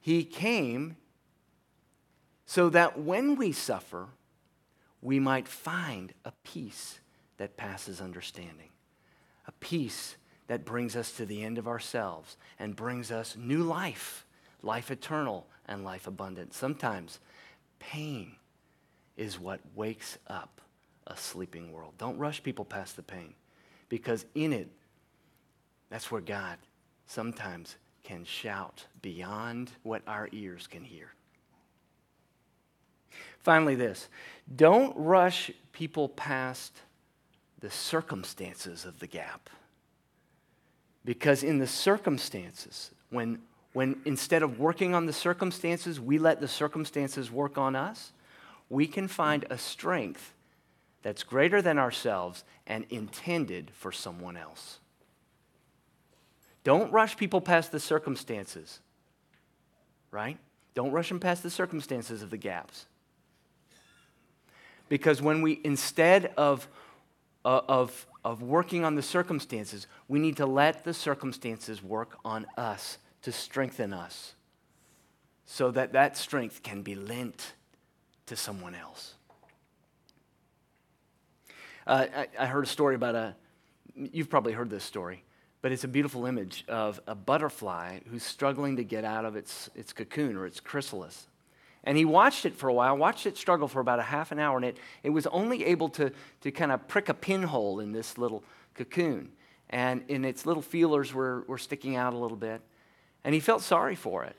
He 0.00 0.24
came 0.24 0.96
so 2.54 2.70
that 2.70 2.96
when 2.96 3.34
we 3.34 3.50
suffer, 3.50 4.06
we 5.02 5.18
might 5.18 5.48
find 5.48 6.12
a 6.24 6.30
peace 6.44 7.00
that 7.36 7.56
passes 7.56 8.00
understanding, 8.00 8.68
a 9.48 9.52
peace 9.58 10.14
that 10.46 10.64
brings 10.64 10.94
us 10.94 11.10
to 11.10 11.26
the 11.26 11.42
end 11.42 11.58
of 11.58 11.66
ourselves 11.66 12.36
and 12.60 12.76
brings 12.76 13.10
us 13.10 13.36
new 13.36 13.64
life, 13.64 14.24
life 14.62 14.92
eternal 14.92 15.48
and 15.66 15.82
life 15.82 16.06
abundant. 16.06 16.54
Sometimes 16.54 17.18
pain 17.80 18.36
is 19.16 19.40
what 19.40 19.58
wakes 19.74 20.16
up 20.28 20.60
a 21.08 21.16
sleeping 21.16 21.72
world. 21.72 21.94
Don't 21.98 22.18
rush 22.18 22.40
people 22.40 22.64
past 22.64 22.94
the 22.94 23.02
pain 23.02 23.34
because 23.88 24.26
in 24.36 24.52
it, 24.52 24.68
that's 25.90 26.08
where 26.08 26.20
God 26.20 26.58
sometimes 27.08 27.74
can 28.04 28.24
shout 28.24 28.86
beyond 29.02 29.72
what 29.82 30.02
our 30.06 30.28
ears 30.30 30.68
can 30.68 30.84
hear. 30.84 31.10
Finally, 33.40 33.74
this 33.74 34.08
don't 34.56 34.96
rush 34.96 35.50
people 35.72 36.08
past 36.08 36.72
the 37.60 37.70
circumstances 37.70 38.84
of 38.84 38.98
the 39.00 39.06
gap. 39.06 39.48
Because 41.04 41.42
in 41.42 41.58
the 41.58 41.66
circumstances, 41.66 42.90
when, 43.10 43.40
when 43.72 44.00
instead 44.04 44.42
of 44.42 44.58
working 44.58 44.94
on 44.94 45.06
the 45.06 45.12
circumstances, 45.12 46.00
we 46.00 46.18
let 46.18 46.40
the 46.40 46.48
circumstances 46.48 47.30
work 47.30 47.58
on 47.58 47.76
us, 47.76 48.12
we 48.70 48.86
can 48.86 49.08
find 49.08 49.46
a 49.50 49.58
strength 49.58 50.34
that's 51.02 51.22
greater 51.22 51.60
than 51.60 51.78
ourselves 51.78 52.44
and 52.66 52.86
intended 52.88 53.70
for 53.74 53.92
someone 53.92 54.36
else. 54.36 54.78
Don't 56.64 56.90
rush 56.90 57.16
people 57.18 57.42
past 57.42 57.72
the 57.72 57.80
circumstances, 57.80 58.80
right? 60.10 60.38
Don't 60.74 60.92
rush 60.92 61.10
them 61.10 61.20
past 61.20 61.42
the 61.42 61.50
circumstances 61.50 62.22
of 62.22 62.30
the 62.30 62.38
gaps. 62.38 62.86
Because 64.88 65.22
when 65.22 65.42
we, 65.42 65.60
instead 65.64 66.32
of, 66.36 66.68
uh, 67.44 67.60
of, 67.68 68.06
of 68.24 68.42
working 68.42 68.84
on 68.84 68.94
the 68.94 69.02
circumstances, 69.02 69.86
we 70.08 70.18
need 70.18 70.36
to 70.36 70.46
let 70.46 70.84
the 70.84 70.94
circumstances 70.94 71.82
work 71.82 72.18
on 72.24 72.46
us 72.56 72.98
to 73.22 73.32
strengthen 73.32 73.92
us 73.92 74.34
so 75.46 75.70
that 75.70 75.92
that 75.92 76.16
strength 76.16 76.62
can 76.62 76.82
be 76.82 76.94
lent 76.94 77.54
to 78.26 78.36
someone 78.36 78.74
else. 78.74 79.14
Uh, 81.86 82.06
I, 82.14 82.26
I 82.38 82.46
heard 82.46 82.64
a 82.64 82.68
story 82.68 82.94
about 82.94 83.14
a, 83.14 83.36
you've 83.94 84.30
probably 84.30 84.52
heard 84.52 84.70
this 84.70 84.84
story, 84.84 85.22
but 85.60 85.72
it's 85.72 85.84
a 85.84 85.88
beautiful 85.88 86.26
image 86.26 86.64
of 86.68 87.00
a 87.06 87.14
butterfly 87.14 88.00
who's 88.10 88.22
struggling 88.22 88.76
to 88.76 88.84
get 88.84 89.04
out 89.04 89.24
of 89.24 89.36
its, 89.36 89.68
its 89.74 89.92
cocoon 89.92 90.36
or 90.36 90.46
its 90.46 90.60
chrysalis. 90.60 91.26
And 91.84 91.98
he 91.98 92.04
watched 92.04 92.46
it 92.46 92.56
for 92.56 92.68
a 92.68 92.72
while, 92.72 92.96
watched 92.96 93.26
it 93.26 93.36
struggle 93.36 93.68
for 93.68 93.80
about 93.80 93.98
a 93.98 94.04
half 94.04 94.32
an 94.32 94.38
hour, 94.38 94.56
and 94.56 94.64
it, 94.64 94.78
it 95.02 95.10
was 95.10 95.26
only 95.28 95.64
able 95.66 95.90
to, 95.90 96.10
to 96.40 96.50
kind 96.50 96.72
of 96.72 96.88
prick 96.88 97.10
a 97.10 97.14
pinhole 97.14 97.80
in 97.80 97.92
this 97.92 98.16
little 98.16 98.42
cocoon. 98.74 99.30
And, 99.70 100.02
and 100.08 100.24
its 100.24 100.46
little 100.46 100.62
feelers 100.62 101.12
were, 101.12 101.44
were 101.46 101.58
sticking 101.58 101.96
out 101.96 102.14
a 102.14 102.16
little 102.16 102.36
bit. 102.36 102.62
And 103.22 103.34
he 103.34 103.40
felt 103.40 103.62
sorry 103.62 103.94
for 103.94 104.24
it. 104.24 104.36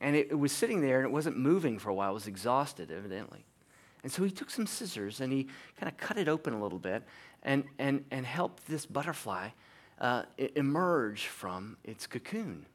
And 0.00 0.14
it, 0.14 0.28
it 0.30 0.34
was 0.38 0.52
sitting 0.52 0.82
there 0.82 0.98
and 0.98 1.06
it 1.06 1.12
wasn't 1.12 1.38
moving 1.38 1.78
for 1.78 1.88
a 1.88 1.94
while. 1.94 2.10
It 2.10 2.14
was 2.14 2.26
exhausted, 2.26 2.90
evidently. 2.90 3.44
And 4.02 4.12
so 4.12 4.22
he 4.22 4.30
took 4.30 4.50
some 4.50 4.66
scissors 4.66 5.20
and 5.20 5.32
he 5.32 5.48
kind 5.80 5.90
of 5.90 5.96
cut 5.96 6.18
it 6.18 6.28
open 6.28 6.52
a 6.52 6.62
little 6.62 6.78
bit 6.78 7.02
and, 7.42 7.64
and, 7.78 8.04
and 8.10 8.26
helped 8.26 8.66
this 8.66 8.84
butterfly 8.84 9.48
uh, 10.00 10.24
emerge 10.54 11.26
from 11.26 11.76
its 11.84 12.06
cocoon. 12.06 12.66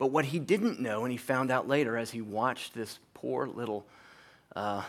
But 0.00 0.12
what 0.12 0.24
he 0.24 0.38
didn't 0.38 0.80
know, 0.80 1.04
and 1.04 1.12
he 1.12 1.18
found 1.18 1.50
out 1.50 1.68
later 1.68 1.98
as 1.98 2.10
he 2.10 2.22
watched 2.22 2.72
this 2.72 2.98
poor 3.12 3.46
little 3.46 3.84
uh, 4.56 4.82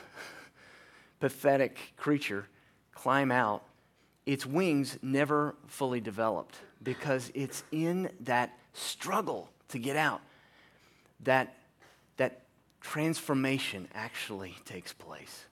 pathetic 1.19 1.78
creature 1.97 2.47
climb 2.95 3.30
out, 3.30 3.62
its 4.26 4.45
wings 4.45 4.97
never 5.02 5.54
fully 5.67 6.00
developed 6.00 6.56
because 6.82 7.30
it's 7.34 7.65
in 7.74 8.10
that 8.21 8.58
struggle 8.71 9.50
to 9.67 9.80
get 9.80 9.97
out 9.97 10.21
that, 11.24 11.58
that 12.15 12.43
transformation 12.80 13.89
actually 13.93 14.56
takes 14.63 14.93
place. 14.93 15.43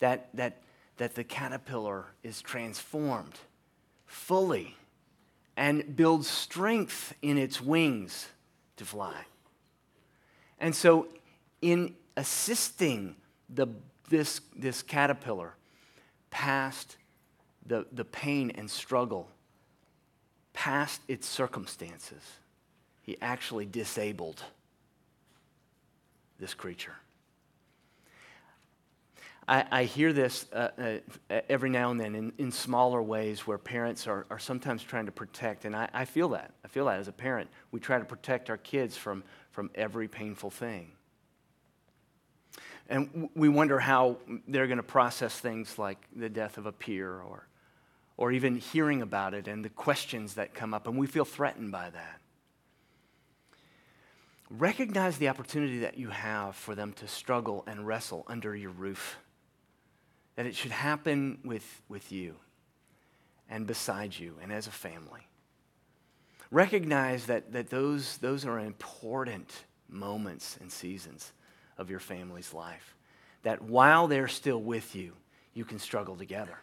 That, 0.00 0.30
that, 0.32 0.62
that 0.96 1.14
the 1.14 1.24
caterpillar 1.24 2.06
is 2.22 2.40
transformed 2.40 3.38
fully 4.06 4.78
and 5.58 5.94
builds 5.94 6.26
strength 6.26 7.12
in 7.20 7.36
its 7.36 7.60
wings 7.60 8.28
to 8.76 8.84
fly. 8.84 9.24
And 10.58 10.74
so, 10.74 11.08
in 11.60 11.94
assisting 12.16 13.16
the, 13.48 13.66
this, 14.08 14.40
this 14.56 14.82
caterpillar 14.82 15.54
past 16.30 16.96
the, 17.66 17.86
the 17.92 18.04
pain 18.04 18.52
and 18.54 18.70
struggle, 18.70 19.28
past 20.52 21.00
its 21.08 21.26
circumstances, 21.26 22.22
he 23.02 23.16
actually 23.20 23.66
disabled 23.66 24.42
this 26.38 26.54
creature. 26.54 26.94
I, 29.48 29.64
I 29.70 29.84
hear 29.84 30.12
this 30.12 30.46
uh, 30.52 30.70
uh, 31.30 31.40
every 31.48 31.70
now 31.70 31.90
and 31.92 32.00
then 32.00 32.14
in, 32.16 32.32
in 32.36 32.50
smaller 32.50 33.00
ways 33.00 33.46
where 33.46 33.58
parents 33.58 34.08
are, 34.08 34.26
are 34.28 34.40
sometimes 34.40 34.82
trying 34.82 35.06
to 35.06 35.12
protect, 35.12 35.64
and 35.64 35.76
I, 35.76 35.88
I 35.94 36.04
feel 36.04 36.30
that. 36.30 36.52
I 36.64 36.68
feel 36.68 36.86
that 36.86 36.98
as 36.98 37.06
a 37.06 37.12
parent. 37.12 37.48
We 37.70 37.78
try 37.78 37.98
to 37.98 38.04
protect 38.04 38.50
our 38.50 38.56
kids 38.56 38.96
from, 38.96 39.22
from 39.52 39.70
every 39.74 40.08
painful 40.08 40.50
thing. 40.50 40.92
And 42.88 43.30
we 43.34 43.48
wonder 43.48 43.78
how 43.78 44.16
they're 44.48 44.66
going 44.66 44.76
to 44.78 44.82
process 44.82 45.38
things 45.38 45.78
like 45.78 45.98
the 46.14 46.28
death 46.28 46.58
of 46.58 46.66
a 46.66 46.72
peer 46.72 47.20
or, 47.20 47.46
or 48.16 48.32
even 48.32 48.56
hearing 48.56 49.02
about 49.02 49.34
it 49.34 49.48
and 49.48 49.64
the 49.64 49.70
questions 49.70 50.34
that 50.34 50.54
come 50.54 50.74
up, 50.74 50.86
and 50.86 50.98
we 50.98 51.06
feel 51.06 51.24
threatened 51.24 51.70
by 51.70 51.90
that. 51.90 52.20
recognize 54.50 55.18
the 55.18 55.28
opportunity 55.28 55.80
that 55.80 55.98
you 55.98 56.10
have 56.10 56.54
for 56.54 56.74
them 56.74 56.92
to 56.94 57.08
struggle 57.08 57.64
and 57.66 57.86
wrestle 57.86 58.24
under 58.28 58.54
your 58.54 58.70
roof. 58.70 59.18
That 60.36 60.46
it 60.46 60.54
should 60.54 60.70
happen 60.70 61.38
with, 61.44 61.82
with 61.88 62.12
you 62.12 62.36
and 63.48 63.66
beside 63.66 64.18
you 64.18 64.34
and 64.42 64.52
as 64.52 64.66
a 64.66 64.70
family. 64.70 65.26
Recognize 66.50 67.26
that, 67.26 67.52
that 67.52 67.70
those, 67.70 68.18
those 68.18 68.44
are 68.44 68.58
important 68.58 69.64
moments 69.88 70.56
and 70.60 70.70
seasons 70.70 71.32
of 71.78 71.90
your 71.90 71.98
family's 71.98 72.54
life. 72.54 72.94
That 73.42 73.62
while 73.62 74.06
they're 74.06 74.28
still 74.28 74.60
with 74.60 74.94
you, 74.94 75.12
you 75.54 75.64
can 75.64 75.78
struggle 75.78 76.16
together. 76.16 76.58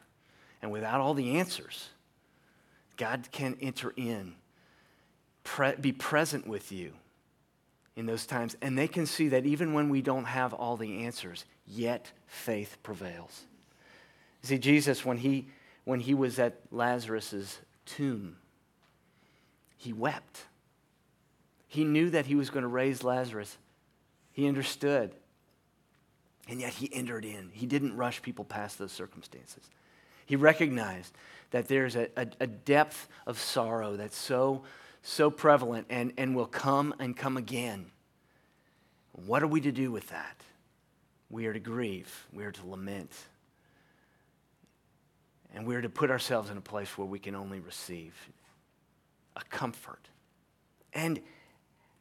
And 0.62 0.72
without 0.72 1.02
all 1.02 1.14
the 1.14 1.38
answers, 1.38 1.90
God 2.98 3.28
can 3.32 3.58
enter 3.60 3.94
in, 3.96 4.36
pre- 5.44 5.76
be 5.76 5.92
present 5.92 6.48
with 6.48 6.72
you 6.72 6.94
in 7.96 8.06
those 8.06 8.26
times. 8.26 8.56
And 8.62 8.78
they 8.78 8.88
can 8.88 9.06
see 9.06 9.30
that 9.30 9.46
even 9.46 9.74
when 9.74 9.90
we 9.90 10.02
don't 10.02 10.26
have 10.26 10.54
all 10.54 10.78
the 10.78 11.06
answers, 11.06 11.46
yet 11.68 12.12
faith 12.28 12.78
prevails. 12.84 13.44
See, 14.43 14.58
Jesus, 14.58 15.03
when 15.03 15.17
he, 15.17 15.47
when 15.86 15.99
he 15.99 16.13
was 16.13 16.38
at 16.38 16.60
Lazarus' 16.71 17.60
tomb, 17.86 18.38
he 19.77 19.93
wept. 19.93 20.45
He 21.67 21.84
knew 21.84 22.10
that 22.12 22.25
he 22.25 22.36
was 22.36 22.49
going 22.49 22.63
to 22.63 22.69
raise 22.69 23.03
Lazarus. 23.03 23.58
He 24.32 24.47
understood. 24.47 25.15
And 26.47 26.60
yet 26.60 26.73
he 26.73 26.93
entered 26.93 27.25
in. 27.25 27.49
He 27.53 27.65
didn't 27.65 27.95
rush 27.95 28.21
people 28.21 28.45
past 28.45 28.77
those 28.77 28.91
circumstances. 28.91 29.63
He 30.25 30.36
recognized 30.36 31.13
that 31.51 31.67
there's 31.67 31.95
a, 31.95 32.10
a, 32.17 32.27
a 32.41 32.47
depth 32.47 33.08
of 33.25 33.39
sorrow 33.39 33.95
that's 33.95 34.17
so 34.17 34.63
so 35.03 35.29
prevalent 35.29 35.86
and, 35.89 36.13
and 36.17 36.36
will 36.36 36.47
come 36.47 36.95
and 36.97 37.15
come 37.15 37.38
again. 37.38 37.86
What 39.12 39.43
are 39.43 39.47
we 39.47 39.62
to 39.62 39.71
do 39.71 39.91
with 39.91 40.10
that? 40.10 40.38
We 41.29 41.45
are 41.45 41.53
to 41.53 41.60
grieve, 41.60 42.27
we 42.32 42.45
are 42.45 42.51
to 42.51 42.67
lament, 42.67 43.12
and 45.54 45.66
we 45.66 45.76
are 45.76 45.82
to 45.82 45.89
put 45.89 46.10
ourselves 46.10 46.50
in 46.50 46.58
a 46.58 46.62
place 46.62 46.98
where 46.98 47.08
we 47.08 47.20
can 47.20 47.36
only 47.36 47.60
receive 47.60 48.16
a 49.36 49.44
comfort 49.46 50.10
and, 50.94 51.20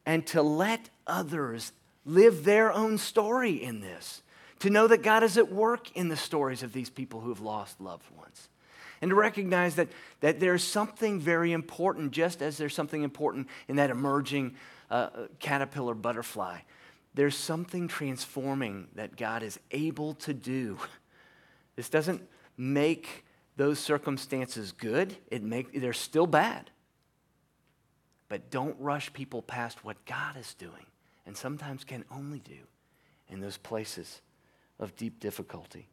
and 0.06 0.26
to 0.28 0.42
let 0.42 0.90
others 1.06 1.72
live 2.04 2.44
their 2.44 2.72
own 2.72 2.98
story 2.98 3.62
in 3.62 3.80
this, 3.80 4.22
to 4.58 4.70
know 4.70 4.86
that 4.86 5.02
God 5.02 5.22
is 5.22 5.36
at 5.36 5.52
work 5.52 5.94
in 5.96 6.08
the 6.08 6.16
stories 6.16 6.62
of 6.62 6.72
these 6.72 6.90
people 6.90 7.20
who 7.20 7.30
have 7.30 7.40
lost 7.40 7.80
loved 7.80 8.10
ones 8.16 8.48
and 9.00 9.10
to 9.10 9.14
recognize 9.16 9.74
that, 9.74 9.88
that 10.20 10.38
there's 10.38 10.62
something 10.62 11.18
very 11.18 11.52
important, 11.52 12.12
just 12.12 12.40
as 12.40 12.56
there's 12.56 12.74
something 12.74 13.02
important 13.02 13.48
in 13.66 13.76
that 13.76 13.90
emerging 13.90 14.54
uh, 14.90 15.08
caterpillar 15.40 15.94
butterfly. 15.94 16.58
There's 17.14 17.36
something 17.36 17.88
transforming 17.88 18.88
that 18.94 19.16
God 19.16 19.42
is 19.42 19.58
able 19.72 20.14
to 20.14 20.32
do. 20.32 20.78
This 21.74 21.88
doesn't 21.88 22.22
make 22.56 23.24
those 23.62 23.78
circumstances 23.78 24.72
good, 24.72 25.14
it 25.30 25.40
make, 25.40 25.80
they're 25.80 25.92
still 25.92 26.26
bad. 26.26 26.68
But 28.28 28.50
don't 28.50 28.74
rush 28.80 29.12
people 29.12 29.40
past 29.40 29.84
what 29.84 30.04
God 30.04 30.36
is 30.36 30.54
doing, 30.54 30.84
and 31.26 31.36
sometimes 31.36 31.84
can 31.84 32.04
only 32.10 32.40
do 32.40 32.58
in 33.28 33.38
those 33.38 33.58
places 33.58 34.20
of 34.80 34.96
deep 34.96 35.20
difficulty. 35.20 35.88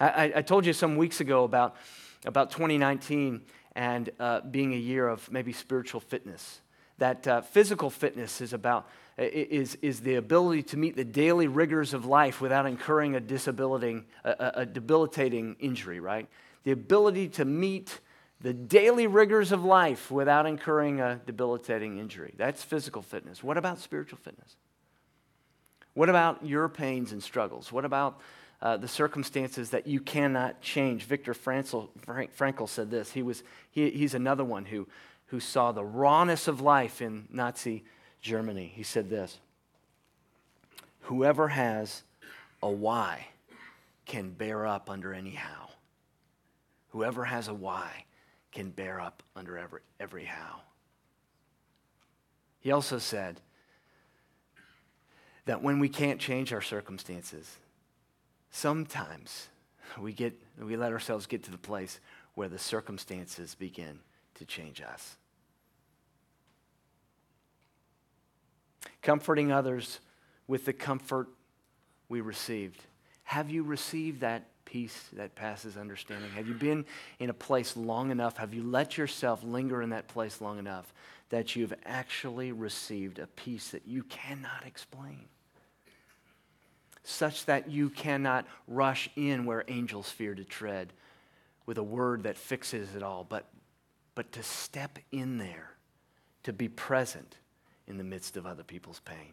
I, 0.00 0.32
I 0.34 0.42
told 0.42 0.66
you 0.66 0.72
some 0.72 0.96
weeks 0.96 1.20
ago 1.20 1.44
about, 1.44 1.76
about 2.24 2.50
2019 2.50 3.42
and 3.76 4.10
uh, 4.18 4.40
being 4.40 4.72
a 4.74 4.76
year 4.76 5.06
of 5.06 5.30
maybe 5.30 5.52
spiritual 5.52 6.00
fitness. 6.00 6.60
That 6.98 7.28
uh, 7.28 7.42
physical 7.42 7.88
fitness 7.88 8.40
is 8.40 8.52
about 8.52 8.88
is, 9.16 9.76
is 9.82 10.00
the 10.00 10.16
ability 10.16 10.64
to 10.64 10.76
meet 10.76 10.96
the 10.96 11.04
daily 11.04 11.46
rigors 11.46 11.94
of 11.94 12.04
life 12.04 12.40
without 12.40 12.66
incurring 12.66 13.14
a 13.14 13.20
disabilitating, 13.20 14.06
a, 14.24 14.52
a 14.56 14.66
debilitating 14.66 15.56
injury, 15.60 16.00
right? 16.00 16.28
The 16.64 16.72
ability 16.72 17.28
to 17.30 17.44
meet 17.44 18.00
the 18.40 18.52
daily 18.52 19.06
rigors 19.06 19.52
of 19.52 19.64
life 19.64 20.10
without 20.10 20.46
incurring 20.46 21.00
a 21.00 21.20
debilitating 21.26 21.98
injury. 21.98 22.34
That's 22.36 22.62
physical 22.62 23.02
fitness. 23.02 23.42
What 23.42 23.56
about 23.56 23.78
spiritual 23.78 24.18
fitness? 24.22 24.56
What 25.94 26.08
about 26.08 26.46
your 26.46 26.68
pains 26.68 27.10
and 27.12 27.22
struggles? 27.22 27.72
What 27.72 27.84
about 27.84 28.20
uh, 28.60 28.76
the 28.76 28.88
circumstances 28.88 29.70
that 29.70 29.86
you 29.86 30.00
cannot 30.00 30.60
change. 30.60 31.04
Viktor 31.04 31.32
Frankl, 31.32 31.88
Frankl 32.06 32.68
said 32.68 32.90
this. 32.90 33.12
He 33.12 33.22
was, 33.22 33.42
he, 33.70 33.90
he's 33.90 34.14
another 34.14 34.44
one 34.44 34.64
who, 34.64 34.86
who 35.26 35.40
saw 35.40 35.72
the 35.72 35.84
rawness 35.84 36.48
of 36.48 36.60
life 36.60 37.00
in 37.00 37.28
Nazi 37.30 37.84
Germany. 38.20 38.72
He 38.74 38.82
said 38.82 39.10
this 39.10 39.38
Whoever 41.02 41.48
has 41.48 42.02
a 42.62 42.68
why 42.68 43.28
can 44.06 44.30
bear 44.30 44.66
up 44.66 44.90
under 44.90 45.14
any 45.14 45.30
how. 45.30 45.68
Whoever 46.90 47.24
has 47.24 47.48
a 47.48 47.54
why 47.54 48.04
can 48.52 48.70
bear 48.70 49.00
up 49.00 49.22
under 49.36 49.58
every, 49.58 49.80
every 50.00 50.24
how. 50.24 50.62
He 52.60 52.72
also 52.72 52.98
said 52.98 53.40
that 55.44 55.62
when 55.62 55.78
we 55.78 55.88
can't 55.88 56.20
change 56.20 56.52
our 56.52 56.62
circumstances, 56.62 57.56
sometimes 58.50 59.48
we, 59.98 60.12
get, 60.12 60.34
we 60.60 60.76
let 60.76 60.92
ourselves 60.92 61.26
get 61.26 61.42
to 61.44 61.50
the 61.50 61.58
place 61.58 62.00
where 62.34 62.48
the 62.48 62.58
circumstances 62.58 63.54
begin 63.54 64.00
to 64.34 64.44
change 64.44 64.80
us. 64.80 65.16
Comforting 69.02 69.52
others 69.52 70.00
with 70.46 70.64
the 70.64 70.72
comfort 70.72 71.28
we 72.08 72.20
received. 72.20 72.84
Have 73.24 73.50
you 73.50 73.62
received 73.62 74.20
that 74.20 74.46
peace 74.68 75.08
that 75.14 75.34
passes 75.34 75.76
understanding? 75.76 76.30
Have 76.32 76.46
you 76.46 76.54
been 76.54 76.84
in 77.18 77.30
a 77.30 77.34
place 77.34 77.76
long 77.76 78.10
enough? 78.10 78.36
Have 78.36 78.52
you 78.52 78.62
let 78.62 78.98
yourself 78.98 79.42
linger 79.42 79.80
in 79.80 79.90
that 79.90 80.08
place 80.08 80.40
long 80.40 80.58
enough 80.58 80.92
that 81.30 81.56
you've 81.56 81.74
actually 81.86 82.52
received 82.52 83.18
a 83.18 83.26
peace 83.26 83.70
that 83.70 83.86
you 83.86 84.02
cannot 84.02 84.64
explain? 84.66 85.24
such 87.08 87.46
that 87.46 87.70
you 87.70 87.88
cannot 87.88 88.46
rush 88.66 89.08
in 89.16 89.46
where 89.46 89.64
angels 89.68 90.10
fear 90.10 90.34
to 90.34 90.44
tread 90.44 90.92
with 91.64 91.78
a 91.78 91.82
word 91.82 92.24
that 92.24 92.36
fixes 92.36 92.94
it 92.94 93.02
all, 93.02 93.24
but, 93.26 93.46
but 94.14 94.30
to 94.32 94.42
step 94.42 94.98
in 95.10 95.38
there, 95.38 95.70
to 96.42 96.52
be 96.52 96.68
present 96.68 97.36
in 97.86 97.96
the 97.96 98.04
midst 98.04 98.36
of 98.36 98.44
other 98.44 98.62
people's 98.62 99.00
pain. 99.00 99.32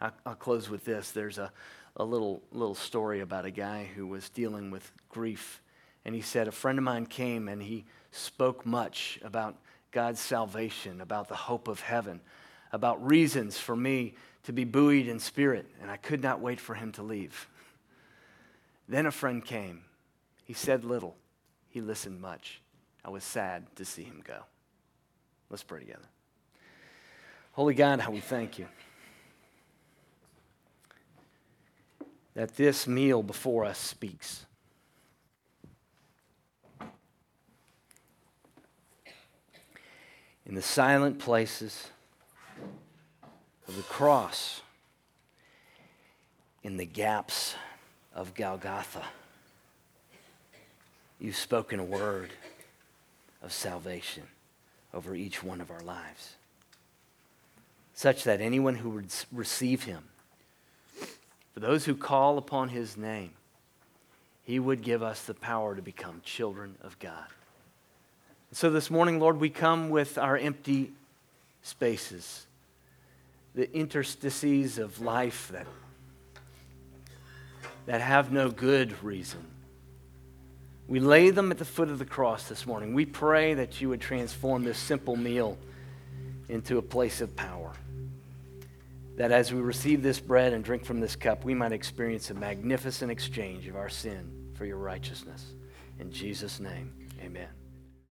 I'll, 0.00 0.12
I'll 0.24 0.34
close 0.36 0.70
with 0.70 0.84
this. 0.84 1.10
There's 1.10 1.38
a, 1.38 1.52
a 1.98 2.04
little, 2.04 2.42
little 2.52 2.74
story 2.74 3.20
about 3.20 3.44
a 3.44 3.50
guy 3.50 3.88
who 3.94 4.06
was 4.06 4.28
dealing 4.30 4.70
with 4.70 4.90
grief. 5.08 5.60
And 6.04 6.14
he 6.14 6.20
said, 6.20 6.48
A 6.48 6.52
friend 6.52 6.78
of 6.78 6.84
mine 6.84 7.06
came 7.06 7.48
and 7.48 7.62
he 7.62 7.84
spoke 8.12 8.64
much 8.64 9.18
about 9.22 9.56
God's 9.90 10.20
salvation, 10.20 11.00
about 11.00 11.28
the 11.28 11.34
hope 11.34 11.66
of 11.66 11.80
heaven, 11.80 12.20
about 12.72 13.04
reasons 13.04 13.58
for 13.58 13.74
me 13.74 14.14
to 14.44 14.52
be 14.52 14.64
buoyed 14.64 15.08
in 15.08 15.18
spirit, 15.18 15.66
and 15.82 15.90
I 15.90 15.96
could 15.96 16.22
not 16.22 16.40
wait 16.40 16.60
for 16.60 16.74
him 16.74 16.92
to 16.92 17.02
leave. 17.02 17.48
Then 18.88 19.06
a 19.06 19.10
friend 19.10 19.44
came. 19.44 19.82
He 20.44 20.54
said 20.54 20.84
little, 20.84 21.16
he 21.68 21.80
listened 21.80 22.20
much. 22.20 22.60
I 23.04 23.10
was 23.10 23.24
sad 23.24 23.66
to 23.76 23.84
see 23.84 24.04
him 24.04 24.22
go. 24.24 24.38
Let's 25.50 25.62
pray 25.62 25.80
together. 25.80 26.08
Holy 27.52 27.74
God, 27.74 28.00
how 28.00 28.10
we 28.10 28.20
thank 28.20 28.58
you 28.58 28.68
that 32.38 32.54
this 32.54 32.86
meal 32.86 33.20
before 33.20 33.64
us 33.64 33.80
speaks. 33.80 34.46
In 40.46 40.54
the 40.54 40.62
silent 40.62 41.18
places, 41.18 41.88
of 43.66 43.74
the 43.76 43.82
cross 43.82 44.62
in 46.62 46.76
the 46.76 46.86
gaps 46.86 47.56
of 48.14 48.34
Golgotha. 48.36 49.04
You've 51.18 51.34
spoken 51.34 51.80
a 51.80 51.84
word 51.84 52.30
of 53.42 53.52
salvation 53.52 54.22
over 54.94 55.16
each 55.16 55.42
one 55.42 55.60
of 55.60 55.72
our 55.72 55.80
lives, 55.80 56.36
such 57.94 58.22
that 58.22 58.40
anyone 58.40 58.76
who 58.76 58.90
would 58.90 59.12
receive 59.32 59.82
him, 59.82 60.04
for 61.52 61.60
those 61.60 61.84
who 61.84 61.94
call 61.94 62.38
upon 62.38 62.68
his 62.68 62.96
name, 62.96 63.32
he 64.42 64.58
would 64.58 64.82
give 64.82 65.02
us 65.02 65.22
the 65.22 65.34
power 65.34 65.74
to 65.74 65.82
become 65.82 66.20
children 66.24 66.76
of 66.82 66.98
God. 66.98 67.26
So 68.52 68.70
this 68.70 68.90
morning, 68.90 69.20
Lord, 69.20 69.38
we 69.40 69.50
come 69.50 69.90
with 69.90 70.16
our 70.16 70.36
empty 70.36 70.92
spaces 71.62 72.46
the 73.58 73.74
interstices 73.76 74.78
of 74.78 75.00
life 75.00 75.48
that, 75.52 75.66
that 77.86 78.00
have 78.00 78.30
no 78.30 78.50
good 78.50 79.02
reason. 79.02 79.44
We 80.86 81.00
lay 81.00 81.30
them 81.30 81.50
at 81.50 81.58
the 81.58 81.64
foot 81.64 81.90
of 81.90 81.98
the 81.98 82.04
cross 82.04 82.48
this 82.48 82.66
morning. 82.66 82.94
We 82.94 83.04
pray 83.04 83.54
that 83.54 83.80
you 83.80 83.88
would 83.88 84.00
transform 84.00 84.62
this 84.62 84.78
simple 84.78 85.16
meal 85.16 85.58
into 86.48 86.78
a 86.78 86.82
place 86.82 87.20
of 87.20 87.34
power. 87.34 87.72
That 89.18 89.32
as 89.32 89.52
we 89.52 89.60
receive 89.60 90.00
this 90.00 90.20
bread 90.20 90.52
and 90.52 90.62
drink 90.62 90.84
from 90.84 91.00
this 91.00 91.16
cup, 91.16 91.44
we 91.44 91.52
might 91.52 91.72
experience 91.72 92.30
a 92.30 92.34
magnificent 92.34 93.10
exchange 93.10 93.66
of 93.66 93.74
our 93.74 93.88
sin 93.88 94.52
for 94.54 94.64
your 94.64 94.76
righteousness. 94.76 95.54
In 95.98 96.12
Jesus' 96.12 96.60
name, 96.60 96.94
amen. 97.20 97.57